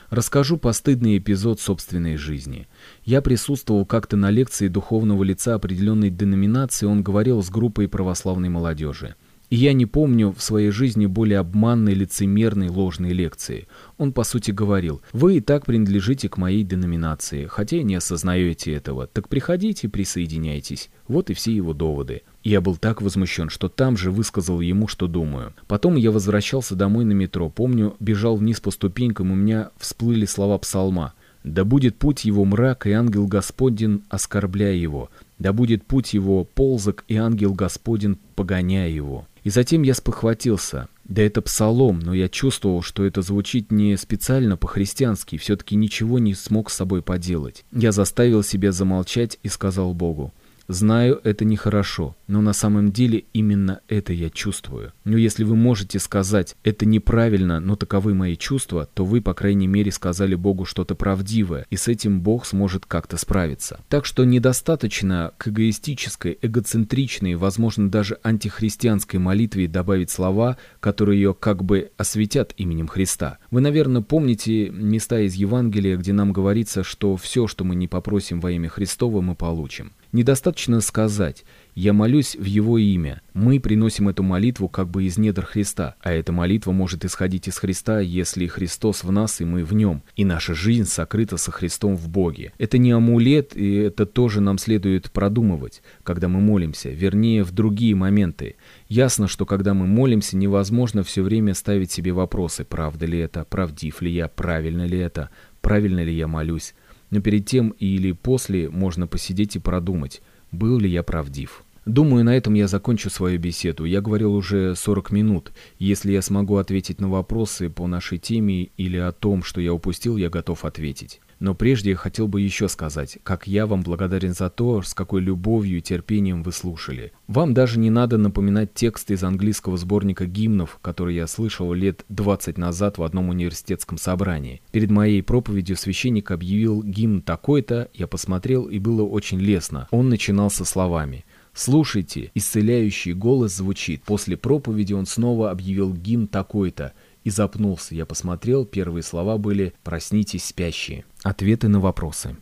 Расскажу 0.10 0.58
постыдный 0.58 1.20
эпизод 1.20 1.62
собственной 1.62 2.18
жизни. 2.18 2.68
Я 3.06 3.22
присутствовал 3.22 3.86
как-то 3.86 4.18
на 4.18 4.30
лекции 4.30 4.68
духовного 4.68 5.24
лица 5.24 5.56
определенной 5.56 6.10
деноминации, 6.10 6.86
он 6.86 7.02
говорил 7.02 7.42
с 7.42 7.50
группой 7.50 7.88
православной 7.88 8.50
молодежи. 8.50 9.16
И 9.54 9.56
я 9.56 9.74
не 9.74 9.86
помню 9.86 10.34
в 10.36 10.42
своей 10.42 10.72
жизни 10.72 11.06
более 11.06 11.38
обманной, 11.38 11.94
лицемерной, 11.94 12.70
ложной 12.70 13.12
лекции. 13.12 13.68
Он, 14.00 14.12
по 14.12 14.24
сути, 14.24 14.50
говорил, 14.50 15.04
вы 15.12 15.38
и 15.38 15.42
так 15.42 15.68
принадлежите 15.68 16.28
к 16.28 16.38
моей 16.38 16.64
деноминации, 16.64 17.46
хотя 17.46 17.78
и 17.78 17.84
не 17.84 17.94
осознаете 17.94 18.74
этого, 18.74 19.06
так 19.06 19.30
приходите, 19.30 19.90
присоединяйтесь. 19.90 20.90
Вот 21.08 21.30
и 21.30 21.36
все 21.36 21.54
его 21.54 21.76
доводы. 21.76 22.24
Я 22.44 22.62
был 22.62 22.78
так 22.78 23.04
возмущен, 23.04 23.50
что 23.50 23.70
там 23.70 23.96
же 23.96 24.10
высказал 24.10 24.60
ему, 24.60 24.88
что 24.88 25.06
думаю. 25.06 25.54
Потом 25.68 25.98
я 25.98 26.10
возвращался 26.10 26.74
домой 26.74 27.06
на 27.06 27.14
метро. 27.14 27.48
Помню, 27.52 27.96
бежал 28.00 28.38
вниз 28.38 28.60
по 28.60 28.72
ступенькам, 28.72 29.30
у 29.30 29.36
меня 29.36 29.70
всплыли 29.78 30.26
слова 30.26 30.58
псалма. 30.58 31.14
«Да 31.44 31.64
будет 31.64 31.98
путь 31.98 32.26
его 32.26 32.44
мрак, 32.44 32.88
и 32.88 32.92
ангел 32.92 33.28
Господень 33.28 34.02
оскорбляя 34.10 34.74
его. 34.74 35.12
Да 35.38 35.54
будет 35.54 35.86
путь 35.86 36.16
его 36.16 36.44
ползок, 36.44 37.06
и 37.08 37.18
ангел 37.18 37.54
Господень 37.54 38.18
погоняя 38.34 38.90
его». 38.90 39.28
И 39.44 39.50
затем 39.50 39.84
я 39.84 39.94
спохватился. 39.94 40.88
Да 41.04 41.22
это 41.22 41.42
псалом, 41.42 42.00
но 42.00 42.14
я 42.14 42.30
чувствовал, 42.30 42.82
что 42.82 43.06
это 43.06 43.22
звучит 43.22 43.72
не 43.72 43.98
специально 43.98 44.56
по-христиански, 44.56 45.38
все-таки 45.38 45.76
ничего 45.76 46.18
не 46.18 46.34
смог 46.34 46.70
с 46.70 46.76
собой 46.76 47.02
поделать. 47.02 47.66
Я 47.74 47.92
заставил 47.92 48.42
себя 48.42 48.72
замолчать 48.72 49.38
и 49.44 49.50
сказал 49.50 49.94
Богу, 49.94 50.34
Знаю, 50.70 51.20
это 51.26 51.44
нехорошо, 51.44 52.16
но 52.28 52.42
на 52.42 52.54
самом 52.54 52.94
деле 52.94 53.26
именно 53.34 53.82
это 53.90 54.14
я 54.14 54.30
чувствую. 54.30 54.94
Но 55.04 55.18
если 55.18 55.44
вы 55.44 55.58
можете 55.58 56.00
сказать 56.00 56.56
«это 56.64 56.86
неправильно, 56.86 57.60
но 57.60 57.76
таковы 57.76 58.14
мои 58.14 58.38
чувства», 58.38 58.88
то 58.94 59.04
вы, 59.04 59.22
по 59.22 59.34
крайней 59.34 59.68
мере, 59.68 59.92
сказали 59.92 60.36
Богу 60.36 60.64
что-то 60.64 60.96
правдивое, 60.96 61.66
и 61.70 61.76
с 61.76 61.90
этим 61.90 62.22
Бог 62.22 62.46
сможет 62.46 62.86
как-то 62.86 63.18
справиться. 63.18 63.82
Так 63.90 64.06
что 64.06 64.24
недостаточно 64.24 65.34
к 65.38 65.50
эгоистической, 65.50 66.38
эгоцентричной, 66.42 67.36
возможно, 67.36 67.90
даже 67.90 68.18
антихристианской 68.24 69.20
молитве 69.20 69.68
добавить 69.68 70.12
слова, 70.12 70.58
которые 70.80 71.22
ее 71.22 71.34
как 71.34 71.66
бы 71.66 71.92
осветят 71.98 72.54
именем 72.56 72.88
Христа. 72.88 73.38
Вы, 73.52 73.60
наверное, 73.60 74.02
помните 74.02 74.70
места 74.70 75.20
из 75.20 75.34
Евангелия, 75.34 75.98
где 75.98 76.14
нам 76.14 76.32
говорится, 76.32 76.84
что 76.84 77.18
все, 77.18 77.48
что 77.48 77.66
мы 77.66 77.76
не 77.76 77.90
попросим 77.90 78.40
во 78.40 78.52
имя 78.52 78.70
Христова, 78.70 79.20
мы 79.20 79.36
получим. 79.36 79.92
Недостаточно 80.14 80.80
сказать 80.80 81.44
«Я 81.74 81.92
молюсь 81.92 82.36
в 82.36 82.44
Его 82.44 82.78
имя». 82.78 83.24
Мы 83.34 83.60
приносим 83.60 84.10
эту 84.10 84.22
молитву 84.22 84.70
как 84.70 84.88
бы 84.88 85.06
из 85.06 85.18
недр 85.18 85.44
Христа, 85.44 85.96
а 86.02 86.12
эта 86.12 86.32
молитва 86.32 86.72
может 86.72 87.04
исходить 87.04 87.48
из 87.48 87.58
Христа, 87.58 88.00
если 88.00 88.46
Христос 88.46 89.04
в 89.04 89.12
нас 89.12 89.42
и 89.42 89.46
мы 89.46 89.64
в 89.64 89.74
Нем, 89.74 90.04
и 90.16 90.24
наша 90.24 90.54
жизнь 90.54 90.86
сокрыта 90.86 91.38
со 91.38 91.50
Христом 91.50 91.96
в 91.96 92.10
Боге. 92.10 92.54
Это 92.60 92.78
не 92.78 92.92
амулет, 92.92 93.58
и 93.58 93.74
это 93.74 94.06
тоже 94.06 94.40
нам 94.40 94.60
следует 94.60 95.12
продумывать, 95.12 95.82
когда 96.04 96.28
мы 96.28 96.42
молимся, 96.42 96.90
вернее, 96.92 97.44
в 97.44 97.52
другие 97.52 97.96
моменты. 97.96 98.58
Ясно, 98.90 99.28
что 99.28 99.48
когда 99.48 99.74
мы 99.74 99.88
молимся, 99.88 100.38
невозможно 100.38 101.02
все 101.02 101.24
время 101.24 101.56
ставить 101.56 101.92
себе 101.92 102.12
вопросы, 102.12 102.66
правда 102.66 103.08
ли 103.08 103.18
это, 103.18 103.46
правдив 103.46 104.04
ли 104.04 104.12
я, 104.12 104.28
правильно 104.28 104.86
ли 104.86 105.00
это, 105.00 105.32
правильно 105.62 106.04
ли 106.04 106.16
я 106.16 106.28
молюсь 106.28 106.76
но 107.14 107.22
перед 107.22 107.46
тем 107.46 107.70
или 107.78 108.12
после 108.12 108.72
можно 108.72 109.06
посидеть 109.06 109.56
и 109.56 109.60
продумать, 109.60 110.24
был 110.52 110.80
ли 110.80 110.90
я 110.90 111.04
правдив. 111.04 111.64
Думаю, 111.86 112.26
на 112.26 112.36
этом 112.36 112.56
я 112.56 112.68
закончу 112.68 113.12
свою 113.12 113.40
беседу. 113.40 113.86
Я 113.86 114.02
говорил 114.02 114.34
уже 114.34 114.74
40 114.76 115.12
минут. 115.12 115.52
Если 115.78 116.12
я 116.12 116.24
смогу 116.24 116.56
ответить 116.56 117.00
на 117.00 117.10
вопросы 117.10 117.70
по 117.70 117.86
нашей 117.86 118.18
теме 118.18 118.70
или 118.78 118.98
о 118.98 119.12
том, 119.12 119.44
что 119.44 119.62
я 119.62 119.76
упустил, 119.76 120.18
я 120.18 120.32
готов 120.32 120.66
ответить. 120.66 121.22
Но 121.44 121.54
прежде 121.54 121.90
я 121.90 121.98
хотел 121.98 122.30
бы 122.30 122.40
еще 122.40 122.70
сказать, 122.70 123.18
как 123.22 123.48
я 123.48 123.68
вам 123.68 123.84
благодарен 123.84 124.34
за 124.34 124.50
то, 124.50 124.82
с 124.82 124.94
какой 124.94 125.20
любовью 125.20 125.80
и 125.80 125.82
терпением 125.82 126.42
вы 126.42 126.54
слушали. 126.54 127.12
Вам 127.28 127.54
даже 127.54 127.80
не 127.80 127.90
надо 127.90 128.18
напоминать 128.18 128.74
текст 128.74 129.12
из 129.12 129.26
английского 129.26 129.76
сборника 129.76 130.26
гимнов, 130.26 130.80
который 130.82 131.16
я 131.16 131.28
слышал 131.28 131.74
лет 131.74 132.06
20 132.08 132.58
назад 132.58 132.98
в 132.98 133.04
одном 133.04 133.28
университетском 133.28 133.98
собрании. 133.98 134.62
Перед 134.72 134.90
моей 134.90 135.22
проповедью 135.22 135.76
священник 135.76 136.32
объявил 136.32 136.82
гимн 136.82 137.22
такой-то, 137.22 137.90
я 137.94 138.08
посмотрел 138.08 138.64
и 138.70 138.80
было 138.80 139.04
очень 139.04 139.42
лестно. 139.42 139.90
Он 139.92 140.08
начинался 140.08 140.64
словами 140.64 141.26
«Слушайте, 141.54 142.32
исцеляющий 142.34 143.12
голос 143.14 143.58
звучит». 143.58 144.04
После 144.04 144.38
проповеди 144.38 144.94
он 144.94 145.06
снова 145.06 145.52
объявил 145.52 145.94
гимн 145.94 146.28
такой-то 146.28 146.94
и 147.24 147.30
запнулся. 147.30 147.96
Я 147.96 148.06
посмотрел, 148.06 148.66
первые 148.66 149.04
слова 149.04 149.38
были 149.38 149.74
«Проснитесь, 149.84 150.46
спящие». 150.46 151.06
Ответы 151.24 151.68
на 151.68 151.80
вопросы. 151.80 152.36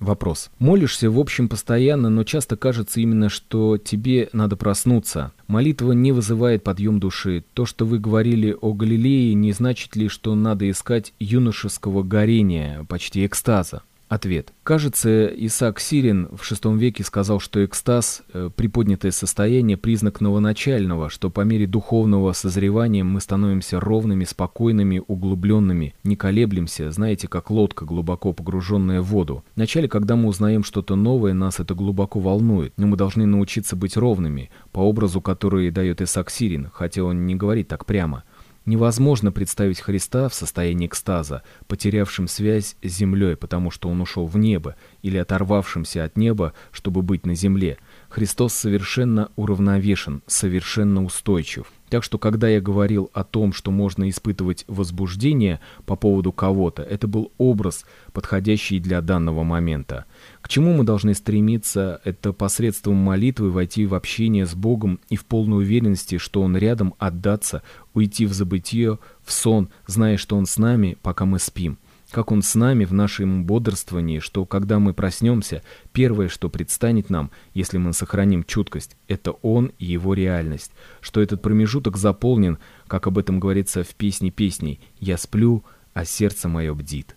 Вопрос. 0.00 0.50
Молишься, 0.58 1.10
в 1.10 1.18
общем, 1.18 1.48
постоянно, 1.48 2.10
но 2.10 2.24
часто 2.24 2.56
кажется 2.56 3.00
именно, 3.00 3.28
что 3.28 3.78
тебе 3.78 4.28
надо 4.32 4.56
проснуться. 4.56 5.32
Молитва 5.46 5.92
не 5.92 6.12
вызывает 6.12 6.64
подъем 6.64 6.98
души. 6.98 7.44
То, 7.54 7.64
что 7.64 7.86
вы 7.86 7.98
говорили 7.98 8.56
о 8.60 8.72
Галилее, 8.72 9.34
не 9.34 9.52
значит 9.52 9.94
ли, 9.96 10.08
что 10.08 10.34
надо 10.34 10.68
искать 10.68 11.14
юношеского 11.20 12.02
горения, 12.02 12.84
почти 12.84 13.24
экстаза? 13.24 13.82
Ответ. 14.14 14.52
Кажется, 14.62 15.26
Исаак 15.26 15.80
Сирин 15.80 16.28
в 16.28 16.40
VI 16.40 16.78
веке 16.78 17.02
сказал, 17.02 17.40
что 17.40 17.64
экстаз, 17.64 18.22
э, 18.32 18.48
приподнятое 18.54 19.10
состояние, 19.10 19.76
признак 19.76 20.20
новоначального, 20.20 21.10
что 21.10 21.30
по 21.30 21.40
мере 21.40 21.66
духовного 21.66 22.32
созревания 22.32 23.02
мы 23.02 23.20
становимся 23.20 23.80
ровными, 23.80 24.22
спокойными, 24.22 25.02
углубленными, 25.04 25.96
не 26.04 26.14
колеблемся, 26.14 26.92
знаете, 26.92 27.26
как 27.26 27.50
лодка, 27.50 27.86
глубоко 27.86 28.32
погруженная 28.32 29.00
в 29.00 29.06
воду. 29.06 29.44
Вначале, 29.56 29.88
когда 29.88 30.14
мы 30.14 30.28
узнаем 30.28 30.62
что-то 30.62 30.94
новое, 30.94 31.34
нас 31.34 31.58
это 31.58 31.74
глубоко 31.74 32.20
волнует, 32.20 32.72
но 32.76 32.86
мы 32.86 32.96
должны 32.96 33.26
научиться 33.26 33.74
быть 33.74 33.96
ровными, 33.96 34.48
по 34.70 34.78
образу, 34.78 35.20
который 35.20 35.72
дает 35.72 36.00
Исаак 36.00 36.30
Сирин, 36.30 36.70
хотя 36.72 37.02
он 37.02 37.26
не 37.26 37.34
говорит 37.34 37.66
так 37.66 37.84
прямо– 37.84 38.22
Невозможно 38.66 39.30
представить 39.30 39.80
Христа 39.80 40.28
в 40.30 40.34
состоянии 40.34 40.86
экстаза, 40.86 41.42
потерявшим 41.66 42.26
связь 42.28 42.76
с 42.82 42.88
землей, 42.88 43.36
потому 43.36 43.70
что 43.70 43.90
он 43.90 44.00
ушел 44.00 44.26
в 44.26 44.38
небо, 44.38 44.76
или 45.02 45.18
оторвавшимся 45.18 46.04
от 46.04 46.16
неба, 46.16 46.54
чтобы 46.72 47.02
быть 47.02 47.26
на 47.26 47.34
земле. 47.34 47.76
Христос 48.14 48.54
совершенно 48.54 49.32
уравновешен, 49.34 50.22
совершенно 50.28 51.02
устойчив. 51.04 51.66
Так 51.88 52.04
что, 52.04 52.16
когда 52.16 52.48
я 52.48 52.60
говорил 52.60 53.10
о 53.12 53.24
том, 53.24 53.52
что 53.52 53.72
можно 53.72 54.08
испытывать 54.08 54.64
возбуждение 54.68 55.58
по 55.84 55.96
поводу 55.96 56.30
кого-то, 56.30 56.84
это 56.84 57.08
был 57.08 57.32
образ, 57.38 57.84
подходящий 58.12 58.78
для 58.78 59.00
данного 59.00 59.42
момента. 59.42 60.04
К 60.42 60.48
чему 60.48 60.74
мы 60.74 60.84
должны 60.84 61.12
стремиться, 61.14 62.00
это 62.04 62.32
посредством 62.32 62.94
молитвы 62.94 63.50
войти 63.50 63.84
в 63.84 63.96
общение 63.96 64.46
с 64.46 64.54
Богом 64.54 65.00
и 65.08 65.16
в 65.16 65.24
полной 65.24 65.64
уверенности, 65.64 66.18
что 66.18 66.40
Он 66.42 66.56
рядом, 66.56 66.94
отдаться, 67.00 67.64
уйти 67.94 68.26
в 68.26 68.32
забытие, 68.32 69.00
в 69.24 69.32
сон, 69.32 69.70
зная, 69.88 70.18
что 70.18 70.36
Он 70.36 70.46
с 70.46 70.56
нами, 70.56 70.96
пока 71.02 71.24
мы 71.24 71.40
спим 71.40 71.78
как 72.14 72.30
Он 72.30 72.42
с 72.42 72.54
нами 72.54 72.84
в 72.84 72.92
нашем 72.92 73.44
бодрствовании, 73.44 74.20
что 74.20 74.46
когда 74.46 74.78
мы 74.78 74.94
проснемся, 74.94 75.64
первое, 75.92 76.28
что 76.28 76.48
предстанет 76.48 77.10
нам, 77.10 77.32
если 77.54 77.76
мы 77.76 77.92
сохраним 77.92 78.44
чуткость, 78.44 78.96
это 79.08 79.32
Он 79.32 79.72
и 79.80 79.86
Его 79.86 80.14
реальность, 80.14 80.70
что 81.00 81.20
этот 81.20 81.42
промежуток 81.42 81.96
заполнен, 81.96 82.58
как 82.86 83.08
об 83.08 83.18
этом 83.18 83.40
говорится 83.40 83.82
в 83.82 83.96
песне 83.96 84.30
песней 84.30 84.78
«Я 85.00 85.18
сплю, 85.18 85.64
а 85.92 86.04
сердце 86.04 86.48
мое 86.48 86.72
бдит». 86.72 87.16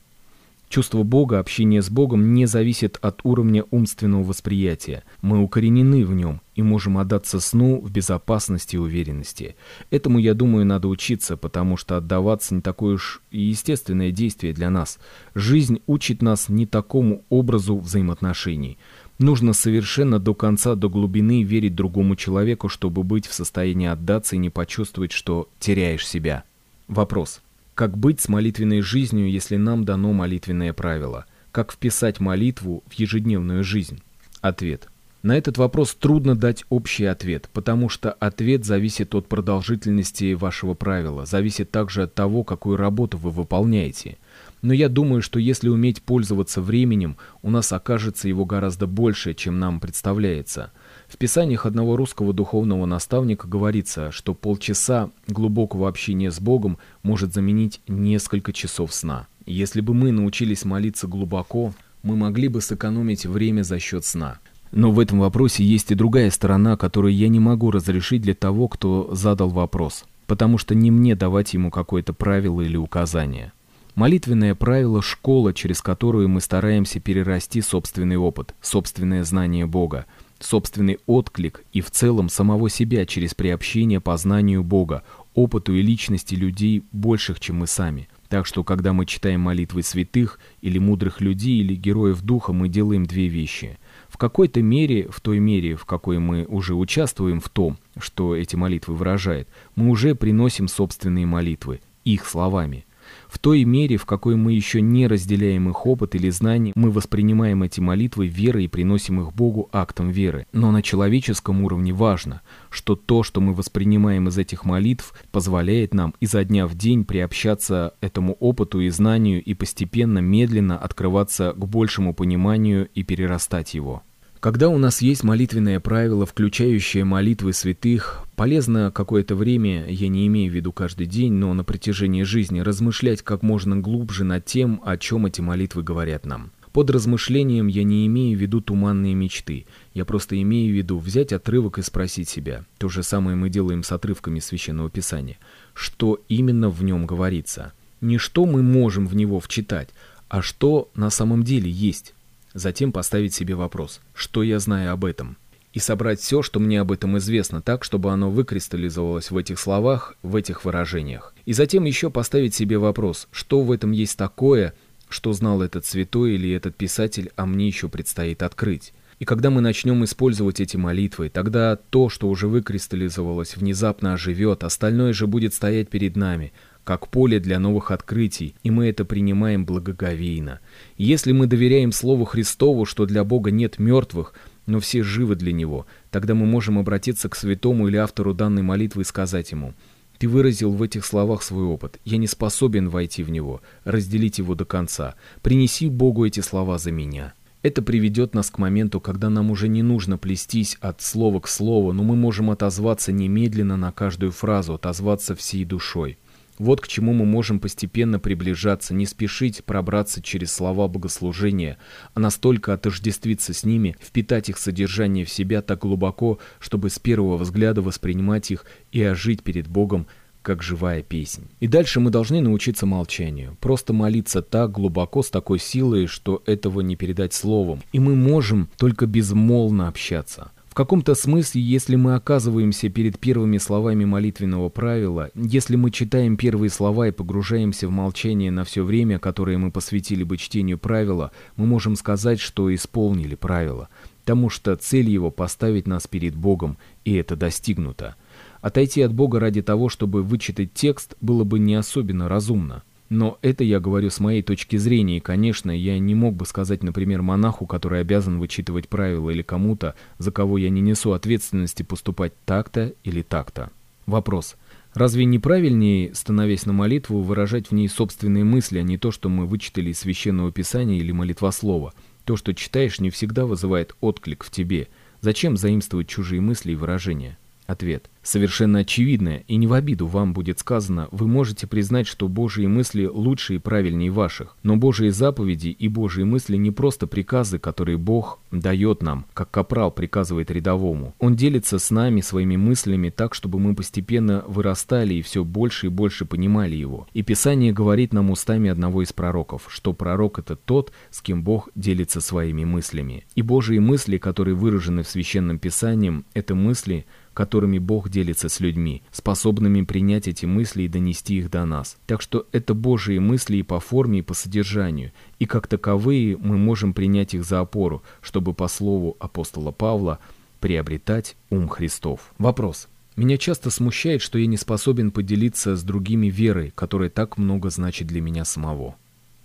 Чувство 0.70 1.04
Бога, 1.04 1.40
общение 1.40 1.82
с 1.82 1.90
Богом 1.90 2.34
не 2.34 2.46
зависит 2.46 2.98
от 3.02 3.22
уровня 3.24 3.64
умственного 3.72 4.24
восприятия. 4.24 5.04
Мы 5.22 5.42
укоренены 5.42 6.06
в 6.06 6.14
нем 6.14 6.42
и 6.56 6.62
можем 6.62 6.98
отдаться 6.98 7.40
сну 7.40 7.80
в 7.80 7.90
безопасности 7.90 8.76
и 8.76 8.80
уверенности. 8.80 9.56
Этому, 9.92 10.20
я 10.20 10.34
думаю, 10.34 10.66
надо 10.66 10.90
учиться, 10.90 11.38
потому 11.38 11.78
что 11.78 11.96
отдаваться 11.96 12.54
не 12.54 12.62
такое 12.62 12.96
уж 12.96 13.22
и 13.32 13.40
естественное 13.40 14.12
действие 14.12 14.54
для 14.54 14.70
нас. 14.70 15.00
Жизнь 15.36 15.82
учит 15.88 16.22
нас 16.22 16.50
не 16.50 16.66
такому 16.66 17.24
образу 17.30 17.78
взаимоотношений. 17.78 18.78
Нужно 19.20 19.54
совершенно 19.54 20.20
до 20.20 20.36
конца, 20.36 20.76
до 20.76 20.90
глубины 20.90 21.44
верить 21.44 21.76
другому 21.76 22.18
человеку, 22.18 22.68
чтобы 22.68 23.04
быть 23.04 23.26
в 23.26 23.34
состоянии 23.34 23.88
отдаться 23.88 24.36
и 24.36 24.40
не 24.40 24.50
почувствовать, 24.50 25.14
что 25.14 25.48
теряешь 25.60 26.06
себя. 26.06 26.44
Вопрос. 26.90 27.42
Как 27.78 27.96
быть 27.96 28.20
с 28.20 28.28
молитвенной 28.28 28.82
жизнью, 28.82 29.30
если 29.30 29.56
нам 29.56 29.86
дано 29.86 30.12
молитвенное 30.12 30.74
правило? 30.74 31.28
Как 31.52 31.72
вписать 31.72 32.20
молитву 32.20 32.84
в 32.88 32.94
ежедневную 32.94 33.64
жизнь? 33.64 34.02
Ответ. 34.42 34.88
На 35.22 35.38
этот 35.38 35.60
вопрос 35.60 35.94
трудно 35.94 36.36
дать 36.36 36.66
общий 36.70 37.06
ответ, 37.06 37.52
потому 37.54 37.88
что 37.88 38.12
ответ 38.14 38.66
зависит 38.66 39.14
от 39.14 39.30
продолжительности 39.30 40.34
вашего 40.34 40.74
правила, 40.74 41.28
зависит 41.28 41.70
также 41.70 42.02
от 42.04 42.16
того, 42.16 42.44
какую 42.44 42.78
работу 42.78 43.20
вы 43.20 43.30
выполняете. 43.30 44.18
Но 44.64 44.74
я 44.74 44.90
думаю, 44.90 45.22
что 45.22 45.38
если 45.38 45.70
уметь 45.70 46.02
пользоваться 46.02 46.64
временем, 46.64 47.18
у 47.44 47.52
нас 47.52 47.72
окажется 47.72 48.28
его 48.28 48.44
гораздо 48.44 48.88
больше, 48.88 49.36
чем 49.36 49.60
нам 49.60 49.80
представляется– 49.80 50.72
в 51.08 51.18
писаниях 51.18 51.66
одного 51.66 51.96
русского 51.96 52.34
духовного 52.34 52.86
наставника 52.86 53.48
говорится, 53.48 54.12
что 54.12 54.34
полчаса 54.34 55.10
глубокого 55.28 55.88
общения 55.88 56.32
с 56.32 56.40
Богом 56.40 56.78
может 57.02 57.34
заменить 57.34 57.82
несколько 57.88 58.52
часов 58.52 58.94
сна. 58.94 59.28
Если 59.46 59.80
бы 59.80 59.94
мы 59.94 60.12
научились 60.12 60.66
молиться 60.66 61.08
глубоко, 61.08 61.74
мы 62.04 62.18
могли 62.18 62.50
бы 62.50 62.62
сэкономить 62.62 63.26
время 63.26 63.64
за 63.64 63.80
счет 63.80 64.04
сна. 64.04 64.40
Но 64.72 64.92
в 64.92 65.00
этом 65.00 65.20
вопросе 65.20 65.64
есть 65.64 65.92
и 65.92 65.96
другая 65.96 66.30
сторона, 66.30 66.76
которую 66.76 67.16
я 67.16 67.30
не 67.30 67.40
могу 67.40 67.72
разрешить 67.72 68.22
для 68.22 68.34
того, 68.34 68.68
кто 68.68 69.10
задал 69.14 69.50
вопрос, 69.50 70.04
потому 70.26 70.58
что 70.58 70.76
не 70.76 70.92
мне 70.92 71.16
давать 71.16 71.54
ему 71.54 71.72
какое-то 71.72 72.12
правило 72.12 72.62
или 72.62 72.76
указание. 72.76 73.54
Молитвенное 73.96 74.54
правило– 74.54 75.02
школа, 75.04 75.54
через 75.54 75.82
которую 75.82 76.30
мы 76.30 76.42
стараемся 76.42 77.00
перерасти 77.00 77.62
собственный 77.62 78.18
опыт, 78.18 78.54
собственное 78.62 79.24
знание 79.24 79.66
Бога, 79.66 80.06
собственный 80.40 81.00
отклик 81.06 81.64
и 81.74 81.82
в 81.82 81.92
целом 81.92 82.30
самого 82.30 82.70
себя 82.70 83.06
через 83.06 83.34
приобщение 83.34 84.00
познанию 84.02 84.64
Бога, 84.64 85.04
опыту 85.34 85.74
и 85.74 85.82
личности 85.82 86.36
людей 86.36 86.84
больших, 86.92 87.40
чем 87.40 87.58
мы 87.58 87.68
сами. 87.68 88.08
Так 88.30 88.46
что, 88.46 88.64
когда 88.64 88.92
мы 88.92 89.06
читаем 89.06 89.42
молитвы 89.42 89.84
святых 89.84 90.40
или 90.62 90.80
мудрых 90.80 91.22
людей 91.22 91.60
или 91.60 91.76
героев 91.76 92.22
духа, 92.22 92.52
мы 92.54 92.68
делаем 92.68 93.06
две 93.06 93.28
вещи. 93.28 93.78
В 94.10 94.18
какой-то 94.18 94.62
мере, 94.62 95.08
в 95.10 95.22
той 95.22 95.40
мере, 95.40 95.76
в 95.76 95.86
какой 95.86 96.20
мы 96.20 96.46
уже 96.46 96.76
участвуем 96.76 97.40
в 97.40 97.50
том, 97.50 97.78
что 97.98 98.36
эти 98.36 98.56
молитвы 98.56 98.96
выражает, 98.96 99.48
мы 99.76 99.90
уже 99.90 100.16
приносим 100.16 100.68
собственные 100.68 101.26
молитвы, 101.26 101.82
их 102.04 102.26
словами. 102.26 102.87
В 103.28 103.40
той 103.40 103.64
мере, 103.66 103.98
в 103.98 104.06
какой 104.06 104.36
мы 104.36 104.54
еще 104.54 104.82
не 104.82 105.08
разделяем 105.08 105.70
их 105.70 105.86
опыт 105.86 106.16
или 106.16 106.30
знания, 106.30 106.72
мы 106.76 106.92
воспринимаем 106.92 107.64
эти 107.64 107.80
молитвы 107.80 108.28
верой 108.28 108.66
и 108.66 108.68
приносим 108.70 109.22
их 109.22 109.34
Богу 109.34 109.70
актом 109.72 110.10
веры. 110.10 110.48
Но 110.54 110.72
на 110.72 110.82
человеческом 110.82 111.64
уровне 111.64 111.94
важно, 111.94 112.42
что 112.70 112.96
то, 112.96 113.24
что 113.24 113.42
мы 113.42 113.54
воспринимаем 113.54 114.28
из 114.30 114.38
этих 114.38 114.66
молитв, 114.66 115.14
позволяет 115.32 115.94
нам 115.94 116.14
изо 116.20 116.44
дня 116.44 116.68
в 116.68 116.76
день 116.76 117.04
приобщаться 117.04 117.94
этому 118.02 118.34
опыту 118.34 118.80
и 118.80 118.90
знанию 118.90 119.44
и 119.44 119.54
постепенно, 119.54 120.20
медленно 120.20 120.78
открываться 120.78 121.54
к 121.54 121.68
большему 121.68 122.14
пониманию 122.14 122.88
и 122.94 123.04
перерастать 123.04 123.74
его. 123.74 124.04
Когда 124.40 124.70
у 124.70 124.78
нас 124.78 125.02
есть 125.02 125.24
молитвенное 125.24 125.80
правило, 125.80 126.26
включающее 126.28 127.04
молитвы 127.04 127.54
святых, 127.54 128.28
полезно 128.36 128.92
какое-то 128.94 129.36
время, 129.36 129.88
я 129.90 130.08
не 130.10 130.28
имею 130.28 130.52
в 130.52 130.56
виду 130.56 130.72
каждый 130.72 131.08
день, 131.08 131.34
но 131.34 131.54
на 131.56 131.64
протяжении 131.64 132.22
жизни, 132.22 132.60
размышлять 132.60 133.24
как 133.24 133.42
можно 133.42 133.78
глубже 133.78 134.24
над 134.24 134.46
тем, 134.46 134.80
о 134.86 134.98
чем 134.98 135.26
эти 135.26 135.42
молитвы 135.42 135.82
говорят 135.82 136.26
нам. 136.26 136.52
Под 136.72 136.92
размышлением 136.92 137.66
я 137.66 137.84
не 137.84 138.06
имею 138.06 138.38
в 138.38 138.42
виду 138.42 138.62
туманные 138.62 139.16
мечты. 139.16 139.66
Я 139.96 140.06
просто 140.06 140.40
имею 140.40 140.72
в 140.72 140.78
виду 140.78 141.00
взять 141.00 141.34
отрывок 141.34 141.80
и 141.80 141.82
спросить 141.82 142.30
себя. 142.30 142.66
То 142.78 142.88
же 142.90 143.02
самое 143.02 143.36
мы 143.36 143.50
делаем 143.50 143.82
с 143.82 143.92
отрывками 143.92 144.40
Священного 144.40 144.92
Писания. 144.92 145.38
Что 145.74 146.22
именно 146.30 146.70
в 146.70 146.84
нем 146.84 147.08
говорится? 147.08 147.74
Не 148.02 148.20
что 148.20 148.46
мы 148.46 148.62
можем 148.62 149.08
в 149.08 149.16
него 149.16 149.40
вчитать, 149.40 149.90
а 150.30 150.44
что 150.44 150.92
на 150.94 151.10
самом 151.10 151.42
деле 151.42 151.72
есть. 151.72 152.14
Затем 152.58 152.92
поставить 152.92 153.36
себе 153.36 153.54
вопрос, 153.54 154.02
что 154.16 154.42
я 154.42 154.58
знаю 154.58 154.92
об 154.92 155.06
этом, 155.06 155.38
и 155.74 155.80
собрать 155.80 156.20
все, 156.20 156.42
что 156.42 156.60
мне 156.60 156.82
об 156.82 156.92
этом 156.92 157.16
известно, 157.20 157.62
так, 157.62 157.84
чтобы 157.84 158.12
оно 158.12 158.32
выкристаллизовалось 158.32 159.30
в 159.30 159.38
этих 159.38 159.60
словах, 159.60 160.16
в 160.24 160.36
этих 160.36 160.66
выражениях. 160.66 161.36
И 161.46 161.54
затем 161.54 161.84
еще 161.84 162.10
поставить 162.10 162.56
себе 162.56 162.80
вопрос, 162.80 163.28
что 163.30 163.62
в 163.62 163.72
этом 163.72 163.92
есть 163.92 164.18
такое, 164.18 164.74
что 165.08 165.34
знал 165.34 165.62
этот 165.62 165.86
святой 165.86 166.34
или 166.34 166.50
этот 166.50 166.76
писатель, 166.76 167.30
а 167.36 167.46
мне 167.46 167.68
еще 167.68 167.90
предстоит 167.90 168.42
открыть. 168.42 168.92
И 169.20 169.26
когда 169.26 169.52
мы 169.52 169.62
начнем 169.62 170.04
использовать 170.04 170.60
эти 170.60 170.78
молитвы, 170.78 171.30
тогда 171.30 171.76
то, 171.76 172.10
что 172.10 172.28
уже 172.28 172.48
выкристаллизовалось, 172.48 173.56
внезапно 173.56 174.14
оживет, 174.14 174.64
остальное 174.64 175.14
же 175.14 175.28
будет 175.28 175.54
стоять 175.54 175.90
перед 175.90 176.16
нами, 176.16 176.54
как 176.88 177.10
поле 177.10 177.42
для 177.42 177.60
новых 177.60 177.92
открытий, 177.92 178.56
и 178.64 178.72
мы 178.72 178.88
это 178.88 179.04
принимаем 179.04 179.66
благоговейно. 179.66 180.62
Если 180.96 181.34
мы 181.34 181.46
доверяем 181.46 181.92
Слову 181.92 182.24
Христову, 182.24 182.86
что 182.86 183.06
для 183.06 183.26
Бога 183.26 183.52
нет 183.52 183.78
мертвых, 183.78 184.34
но 184.68 184.80
все 184.80 185.04
живы 185.04 185.36
для 185.36 185.52
Него, 185.52 185.86
тогда 186.12 186.34
мы 186.34 186.46
можем 186.46 186.80
обратиться 186.80 187.28
к 187.28 187.36
святому 187.36 187.90
или 187.90 187.98
автору 187.98 188.34
данной 188.34 188.62
молитвы 188.62 189.02
и 189.02 189.06
сказать 189.06 189.52
ему 189.52 189.74
«Ты 190.18 190.30
выразил 190.30 190.72
в 190.72 190.82
этих 190.82 191.06
словах 191.06 191.44
свой 191.44 191.66
опыт. 191.66 192.00
Я 192.06 192.16
не 192.16 192.26
способен 192.26 192.88
войти 192.88 193.22
в 193.22 193.32
него, 193.32 193.60
разделить 193.84 194.38
его 194.38 194.56
до 194.56 194.64
конца. 194.64 195.16
Принеси 195.42 195.90
Богу 195.90 196.26
эти 196.26 196.40
слова 196.40 196.78
за 196.78 196.92
меня». 196.92 197.34
Это 197.64 197.82
приведет 197.82 198.34
нас 198.34 198.50
к 198.50 198.60
моменту, 198.60 199.02
когда 199.02 199.30
нам 199.30 199.52
уже 199.52 199.68
не 199.68 199.84
нужно 199.84 200.18
плестись 200.18 200.78
от 200.80 201.02
слова 201.02 201.42
к 201.42 201.50
слову, 201.50 201.92
но 201.92 202.04
мы 202.04 202.16
можем 202.16 202.50
отозваться 202.50 203.12
немедленно 203.12 203.76
на 203.76 203.92
каждую 203.92 204.32
фразу, 204.32 204.76
отозваться 204.76 205.36
всей 205.36 205.66
душой. 205.66 206.18
Вот 206.58 206.82
к 206.82 206.88
чему 206.88 207.14
мы 207.14 207.26
можем 207.26 207.60
постепенно 207.60 208.20
приближаться, 208.20 208.94
не 208.94 209.06
спешить 209.06 209.64
пробраться 209.64 210.22
через 210.22 210.52
слова 210.52 210.88
богослужения, 210.88 211.78
а 212.14 212.20
настолько 212.20 212.74
отождествиться 212.74 213.54
с 213.54 213.64
ними, 213.64 213.96
впитать 214.02 214.50
их 214.50 214.58
содержание 214.58 215.24
в 215.26 215.30
себя 215.30 215.62
так 215.62 215.80
глубоко, 215.80 216.40
чтобы 216.60 216.90
с 216.90 216.98
первого 216.98 217.38
взгляда 217.38 217.82
воспринимать 217.82 218.50
их 218.50 218.66
и 218.92 219.04
ожить 219.04 219.44
перед 219.44 219.68
Богом, 219.68 220.08
как 220.42 220.64
живая 220.64 221.04
песнь. 221.04 221.48
И 221.60 221.68
дальше 221.68 222.00
мы 222.00 222.10
должны 222.10 222.42
научиться 222.42 222.86
молчанию, 222.86 223.58
просто 223.60 223.94
молиться 223.94 224.42
так 224.42 224.72
глубоко, 224.72 225.22
с 225.22 225.30
такой 225.30 225.60
силой, 225.60 226.08
что 226.08 226.42
этого 226.46 226.82
не 226.82 226.96
передать 226.96 227.34
словом. 227.34 227.82
И 227.92 228.00
мы 228.00 228.16
можем 228.16 228.70
только 228.78 229.06
безмолвно 229.06 229.90
общаться 229.90 230.52
каком-то 230.78 231.16
смысле, 231.16 231.60
если 231.60 231.96
мы 231.96 232.14
оказываемся 232.14 232.90
перед 232.90 233.18
первыми 233.18 233.58
словами 233.58 234.06
молитвенного 234.06 234.70
правила, 234.70 235.32
если 235.34 235.76
мы 235.76 235.90
читаем 235.90 236.38
первые 236.38 236.70
слова 236.70 237.08
и 237.08 237.12
погружаемся 237.12 237.88
в 237.88 237.92
молчание 237.92 238.52
на 238.52 238.64
все 238.64 238.84
время, 238.84 239.18
которое 239.18 239.58
мы 239.58 239.72
посвятили 239.72 240.22
бы 240.22 240.38
чтению 240.38 240.78
правила, 240.78 241.32
мы 241.56 241.66
можем 241.66 241.96
сказать, 241.96 242.40
что 242.40 242.72
исполнили 242.76 243.34
правило, 243.34 243.90
потому 244.20 244.52
что 244.52 244.76
цель 244.76 245.10
его 245.10 245.32
поставить 245.32 245.88
нас 245.88 246.06
перед 246.06 246.36
Богом, 246.36 246.78
и 247.06 247.16
это 247.16 247.36
достигнуто. 247.36 248.16
Отойти 248.62 249.02
от 249.02 249.12
Бога 249.12 249.40
ради 249.40 249.64
того, 249.64 249.90
чтобы 249.90 250.22
вычитать 250.22 250.76
текст, 250.76 251.16
было 251.22 251.44
бы 251.44 251.58
не 251.58 251.74
особенно 251.74 252.30
разумно. 252.30 252.84
Но 253.10 253.38
это 253.42 253.64
я 253.64 253.80
говорю 253.80 254.10
с 254.10 254.20
моей 254.20 254.42
точки 254.42 254.76
зрения, 254.76 255.18
и, 255.18 255.22
конечно, 255.22 255.72
я 255.72 255.98
не 255.98 256.14
мог 256.14 256.36
бы 256.36 256.46
сказать, 256.46 256.84
например, 256.84 257.22
монаху, 257.22 257.66
который 257.66 258.02
обязан 258.02 258.40
вычитывать 258.40 258.90
правила, 258.90 259.30
или 259.30 259.42
кому-то, 259.42 259.96
за 260.18 260.32
кого 260.32 260.58
я 260.58 260.70
не 260.70 260.82
несу 260.82 261.14
ответственности 261.14 261.84
поступать 261.84 262.34
так-то 262.46 262.94
или 263.04 263.22
так-то. 263.22 263.72
Вопрос. 264.06 264.56
Разве 264.94 265.26
неправильнее, 265.26 266.14
становясь 266.16 266.66
на 266.66 266.74
молитву, 266.74 267.22
выражать 267.22 267.68
в 267.68 267.72
ней 267.74 267.88
собственные 267.88 268.44
мысли, 268.44 268.80
а 268.80 268.84
не 268.84 268.98
то, 268.98 269.12
что 269.12 269.30
мы 269.30 269.46
вычитали 269.46 269.92
из 269.92 270.00
Священного 270.00 270.52
Писания 270.52 270.98
или 270.98 271.12
молитвослова? 271.12 271.94
То, 272.26 272.36
что 272.36 272.54
читаешь, 272.54 273.00
не 273.00 273.10
всегда 273.10 273.46
вызывает 273.46 273.96
отклик 274.02 274.44
в 274.44 274.52
тебе. 274.52 274.88
Зачем 275.22 275.56
заимствовать 275.56 276.08
чужие 276.08 276.42
мысли 276.42 276.74
и 276.74 276.76
выражения? 276.76 277.38
Ответ. 277.68 278.10
Совершенно 278.24 278.80
очевидное, 278.80 279.44
и 279.48 279.56
не 279.56 279.68
в 279.68 279.74
обиду 279.74 280.06
вам 280.06 280.34
будет 280.34 280.60
сказано, 280.60 281.08
вы 281.12 281.28
можете 281.28 281.66
признать, 281.66 282.08
что 282.08 282.28
Божьи 282.28 282.66
мысли 282.66 283.06
лучше 283.06 283.56
и 283.56 283.58
правильнее 283.58 284.12
ваших. 284.12 284.58
Но 284.64 284.76
Божьи 284.76 285.10
заповеди 285.10 285.70
и 285.70 285.88
Божьи 285.88 286.24
мысли 286.24 286.58
не 286.58 286.72
просто 286.72 287.08
приказы, 287.08 287.60
которые 287.60 287.98
Бог 287.98 288.40
дает 288.52 289.02
нам, 289.02 289.26
как 289.34 289.52
капрал 289.52 289.92
приказывает 289.92 290.52
рядовому. 290.52 291.14
Он 291.20 291.36
делится 291.36 291.80
с 291.80 291.92
нами 291.92 292.22
своими 292.22 292.58
мыслями 292.58 293.10
так, 293.10 293.34
чтобы 293.34 293.60
мы 293.60 293.76
постепенно 293.76 294.44
вырастали 294.48 295.14
и 295.14 295.22
все 295.22 295.46
больше 295.46 295.88
и 295.88 295.90
больше 295.90 296.26
понимали 296.26 296.76
его. 296.76 297.08
И 297.14 297.22
Писание 297.22 297.72
говорит 297.72 298.14
нам 298.14 298.30
устами 298.30 298.70
одного 298.70 299.04
из 299.04 299.12
пророков, 299.14 299.68
что 299.70 299.94
пророк 299.94 300.40
это 300.40 300.56
тот, 300.56 300.92
с 301.12 301.22
кем 301.22 301.44
Бог 301.44 301.70
делится 301.76 302.20
своими 302.22 302.66
мыслями. 302.66 303.26
И 303.36 303.42
Божьи 303.42 303.78
мысли, 303.80 304.18
которые 304.18 304.56
выражены 304.56 305.04
в 305.04 305.10
Священном 305.10 305.60
Писании, 305.60 306.24
это 306.34 306.56
мысли, 306.56 307.06
которыми 307.38 307.78
Бог 307.78 308.10
делится 308.10 308.50
с 308.50 308.60
людьми, 308.60 309.04
способными 309.12 309.84
принять 309.84 310.28
эти 310.28 310.48
мысли 310.48 310.82
и 310.82 310.88
донести 310.88 311.38
их 311.38 311.52
до 311.52 311.66
нас. 311.66 311.98
Так 312.08 312.24
что 312.24 312.48
это 312.52 312.74
Божьи 312.74 313.20
мысли 313.20 313.58
и 313.58 313.62
по 313.62 313.80
форме, 313.80 314.20
и 314.20 314.22
по 314.24 314.34
содержанию, 314.34 315.12
и 315.38 315.46
как 315.46 315.68
таковые 315.68 316.36
мы 316.36 316.58
можем 316.58 316.96
принять 316.96 317.36
их 317.36 317.46
за 317.46 317.60
опору, 317.60 318.02
чтобы 318.22 318.56
по 318.56 318.68
слову 318.68 319.18
апостола 319.20 319.70
Павла 319.72 320.18
приобретать 320.60 321.36
ум 321.52 321.68
Христов. 321.68 322.34
Вопрос. 322.40 322.88
Меня 323.16 323.38
часто 323.38 323.70
смущает, 323.70 324.24
что 324.24 324.40
я 324.40 324.48
не 324.48 324.58
способен 324.58 325.12
поделиться 325.12 325.76
с 325.76 325.84
другими 325.84 326.32
верой, 326.32 326.74
которая 326.74 327.12
так 327.12 327.38
много 327.38 327.70
значит 327.70 328.08
для 328.08 328.20
меня 328.20 328.46
самого. 328.46 328.96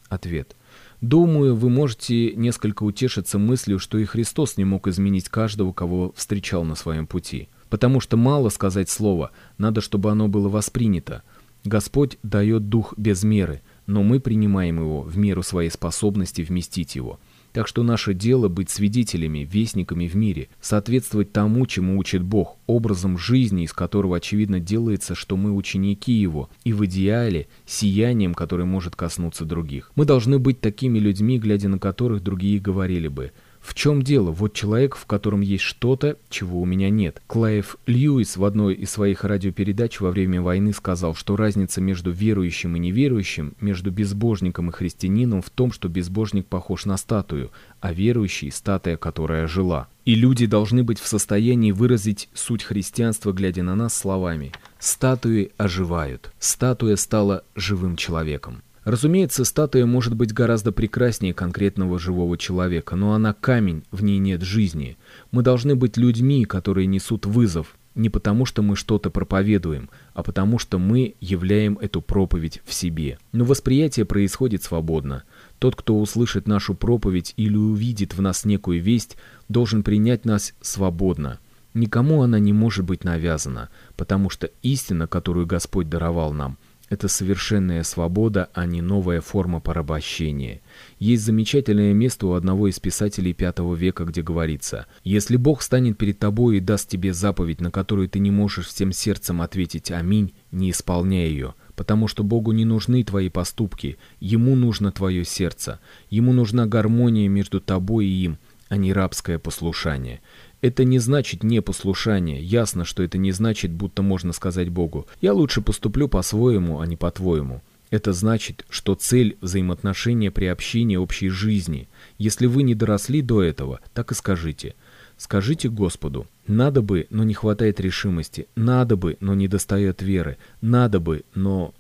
Ответ. 0.09 0.57
Думаю, 1.03 1.55
вы 1.55 1.69
можете 1.69 2.33
несколько 2.37 2.85
утешиться 2.85 3.39
мыслью, 3.39 3.79
что 3.79 3.99
и 3.99 4.07
Христос 4.07 4.57
не 4.57 4.65
мог 4.65 4.89
изменить 4.89 5.29
каждого, 5.29 5.75
кого 5.75 6.15
встречал 6.17 6.65
на 6.65 6.75
своем 6.75 7.07
пути. 7.07 7.51
Потому 7.73 8.01
что 8.01 8.19
мало 8.19 8.51
сказать 8.51 8.91
слово, 8.91 9.31
надо, 9.57 9.81
чтобы 9.81 10.11
оно 10.11 10.29
было 10.29 10.51
воспринято. 10.51 11.23
Господь 11.65 12.19
дает 12.23 12.69
дух 12.69 12.93
без 12.99 13.25
меры, 13.25 13.63
но 13.87 14.03
мы 14.03 14.21
принимаем 14.21 14.81
его 14.81 15.01
в 15.01 15.17
меру 15.17 15.43
своей 15.43 15.71
способности 15.71 16.43
вместить 16.43 16.97
его. 16.97 17.19
Так 17.55 17.67
что 17.67 17.83
наше 17.83 18.13
дело 18.13 18.49
быть 18.49 18.69
свидетелями, 18.69 19.49
вестниками 19.51 20.07
в 20.07 20.15
мире, 20.15 20.51
соответствовать 20.61 21.33
тому, 21.33 21.65
чему 21.65 21.99
учит 21.99 22.23
Бог, 22.23 22.59
образом 22.67 23.17
жизни, 23.17 23.65
из 23.65 23.73
которого 23.73 24.19
очевидно 24.19 24.61
делается, 24.61 25.15
что 25.15 25.39
мы 25.39 25.51
ученики 25.51 26.13
Его, 26.13 26.51
и 26.65 26.75
в 26.75 26.85
идеале 26.85 27.49
сиянием, 27.65 28.35
которое 28.35 28.65
может 28.65 28.97
коснуться 28.97 29.47
других. 29.47 29.93
Мы 29.95 30.05
должны 30.05 30.39
быть 30.39 30.61
такими 30.61 30.99
людьми, 30.99 31.39
глядя 31.39 31.71
на 31.71 31.79
которых 31.79 32.23
другие 32.23 32.61
говорили 32.61 33.09
бы– 33.09 33.33
в 33.63 33.75
чем 33.75 34.03
дело? 34.03 34.33
Вот 34.33 34.55
человек, 34.55 34.97
в 34.97 35.07
котором 35.07 35.41
есть 35.41 35.63
что-то, 35.63 36.19
чего 36.29 36.61
у 36.61 36.65
меня 36.65 36.91
нет. 36.91 37.23
Клайв 37.29 37.77
Льюис 37.87 38.37
в 38.37 38.45
одной 38.45 38.75
из 38.75 38.91
своих 38.91 39.23
радиопередач 39.23 40.01
во 40.01 40.11
время 40.11 40.43
войны 40.43 40.73
сказал, 40.73 41.15
что 41.15 41.37
разница 41.37 41.81
между 41.81 42.11
верующим 42.11 42.75
и 42.75 42.81
неверующим, 42.81 43.55
между 43.61 43.93
безбожником 43.93 44.69
и 44.69 44.73
христианином 44.73 45.43
в 45.43 45.51
том, 45.51 45.71
что 45.71 45.89
безбожник 45.89 46.47
похож 46.47 46.87
на 46.87 46.97
статую, 46.97 47.53
а 47.81 47.93
верующий– 47.93 48.51
статуя, 48.53 48.97
которая 48.97 49.47
жила. 49.47 49.87
И 50.05 50.17
люди 50.17 50.47
должны 50.47 50.83
быть 50.83 50.99
в 50.99 51.07
состоянии 51.07 51.71
выразить 51.71 52.29
суть 52.35 52.65
христианства, 52.65 53.33
глядя 53.33 53.63
на 53.63 53.77
нас 53.77 53.95
словами 53.95 54.51
«статуи 54.81 55.53
оживают». 55.57 56.33
Статуя 56.41 56.97
стала 56.97 57.45
живым 57.55 57.97
человеком. 57.97 58.63
Разумеется, 58.85 59.45
статуя 59.45 59.87
может 59.87 60.15
быть 60.17 60.33
гораздо 60.33 60.73
прекраснее 60.73 61.35
конкретного 61.35 62.01
живого 62.01 62.37
человека, 62.37 62.97
но 62.97 63.15
она 63.15 63.33
камень, 63.33 63.85
в 63.93 64.03
ней 64.03 64.19
нет 64.19 64.43
жизни. 64.43 64.97
Мы 65.31 65.43
должны 65.43 65.77
быть 65.77 65.97
людьми, 65.97 66.45
которые 66.45 66.87
несут 66.87 67.27
вызов. 67.27 67.77
не 67.95 68.09
потому, 68.09 68.47
что 68.47 68.63
мы 68.63 68.75
что-то 68.75 69.11
проповедуем, 69.11 69.91
а 70.15 70.23
потому, 70.23 70.59
что 70.59 70.79
мы 70.79 71.15
являем 71.21 71.77
эту 71.77 72.01
проповедь 72.01 72.63
в 72.65 72.73
себе. 72.73 73.19
Но 73.33 73.45
восприятие 73.45 74.07
происходит 74.07 74.63
свободно. 74.63 75.25
Тот, 75.59 75.77
кто 75.77 76.01
услышит 76.01 76.49
нашу 76.49 76.73
проповедь 76.75 77.35
или 77.37 77.55
увидит 77.55 78.15
в 78.15 78.23
нас 78.23 78.47
некую 78.47 78.83
весть, 78.83 79.19
должен 79.51 79.83
принять 79.83 80.25
нас 80.25 80.55
свободно. 80.63 81.39
Никому 81.75 82.23
она 82.23 82.39
не 82.39 82.55
может 82.55 82.87
быть 82.87 83.05
навязана, 83.05 83.69
потому 83.95 84.31
что 84.31 84.51
истина, 84.63 85.07
которую 85.07 85.47
Господь 85.47 85.91
даровал 85.91 86.33
нам– 86.33 86.57
это 86.93 87.09
совершенная 87.09 87.85
свобода, 87.85 88.51
а 88.53 88.67
не 88.67 88.83
новая 88.83 89.23
форма 89.23 89.61
порабощения. 89.61 90.61
Есть 90.99 91.25
замечательное 91.25 91.95
место 91.95 92.27
у 92.27 92.33
одного 92.35 92.69
из 92.69 92.79
писателей 92.81 93.35
V 93.35 93.75
века, 93.77 94.05
где 94.05 94.21
говорится 94.21 94.85
«Если 95.03 95.37
Бог 95.37 95.63
станет 95.63 95.97
перед 95.97 96.19
тобой 96.19 96.59
и 96.59 96.61
даст 96.61 96.91
тебе 96.91 97.15
заповедь, 97.15 97.63
на 97.63 97.71
которую 97.71 98.11
ты 98.11 98.19
не 98.19 98.31
можешь 98.31 98.67
всем 98.67 98.93
сердцем 98.93 99.41
ответить 99.41 99.91
«Аминь», 99.91 100.35
не 100.51 100.71
исполняй 100.71 101.29
ее» 101.29 101.55
потому 101.75 102.07
что 102.07 102.23
Богу 102.23 102.53
не 102.53 102.67
нужны 102.67 103.03
твои 103.03 103.31
поступки, 103.31 103.97
Ему 104.21 104.55
нужно 104.55 104.93
твое 104.93 105.25
сердце, 105.25 105.81
Ему 106.11 106.35
нужна 106.35 106.67
гармония 106.67 107.29
между 107.31 107.63
тобой 107.63 108.07
и 108.07 108.25
им, 108.25 108.39
а 108.69 108.77
не 108.77 108.93
рабское 108.93 109.39
послушание. 109.39 110.21
Это 110.63 110.85
не 110.85 111.01
значит 111.01 111.43
непослушание. 111.43 112.41
Ясно, 112.41 112.85
что 112.85 113.03
это 113.03 113.19
не 113.19 113.33
значит, 113.33 113.73
будто 113.73 114.03
можно 114.03 114.33
сказать 114.33 114.69
Богу 114.69 115.07
«я 115.21 115.35
лучше 115.35 115.61
поступлю 115.61 116.09
по-своему, 116.09 116.81
а 116.81 116.87
не 116.87 116.97
по-твоему». 116.97 117.61
Это 117.91 118.15
значит, 118.15 118.65
что 118.71 118.95
цель 118.95 119.37
взаимоотношения 119.43 120.31
при 120.31 120.47
общении 120.47 120.97
общей 120.97 121.29
жизни. 121.29 121.89
Если 122.17 122.47
вы 122.47 122.63
не 122.63 122.75
доросли 122.75 123.21
до 123.21 123.43
этого, 123.43 123.81
так 123.93 124.13
и 124.13 124.15
скажите. 124.15 124.75
Скажите 125.19 125.69
Господу, 125.69 126.27
надо 126.47 126.81
бы, 126.81 127.07
но 127.11 127.23
не 127.23 127.35
хватает 127.35 127.81
решимости, 127.81 128.47
надо 128.57 128.97
бы, 128.97 129.19
но 129.21 129.35
не 129.35 129.47
достает 129.47 130.01
веры, 130.01 130.39
надо 130.63 131.01
бы, 131.01 131.25
но... 131.35 131.75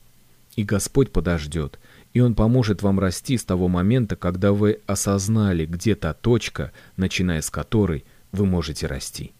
И 0.54 0.64
Господь 0.64 1.10
подождет, 1.10 1.78
и 2.12 2.20
Он 2.20 2.34
поможет 2.34 2.82
вам 2.82 3.00
расти 3.00 3.38
с 3.38 3.44
того 3.44 3.68
момента, 3.68 4.16
когда 4.16 4.52
вы 4.52 4.80
осознали, 4.86 5.64
где 5.64 5.94
та 5.94 6.12
точка, 6.12 6.72
начиная 6.98 7.40
с 7.40 7.48
которой 7.48 8.04
вы 8.32 8.46
можете 8.46 8.86
расти. 8.86 9.34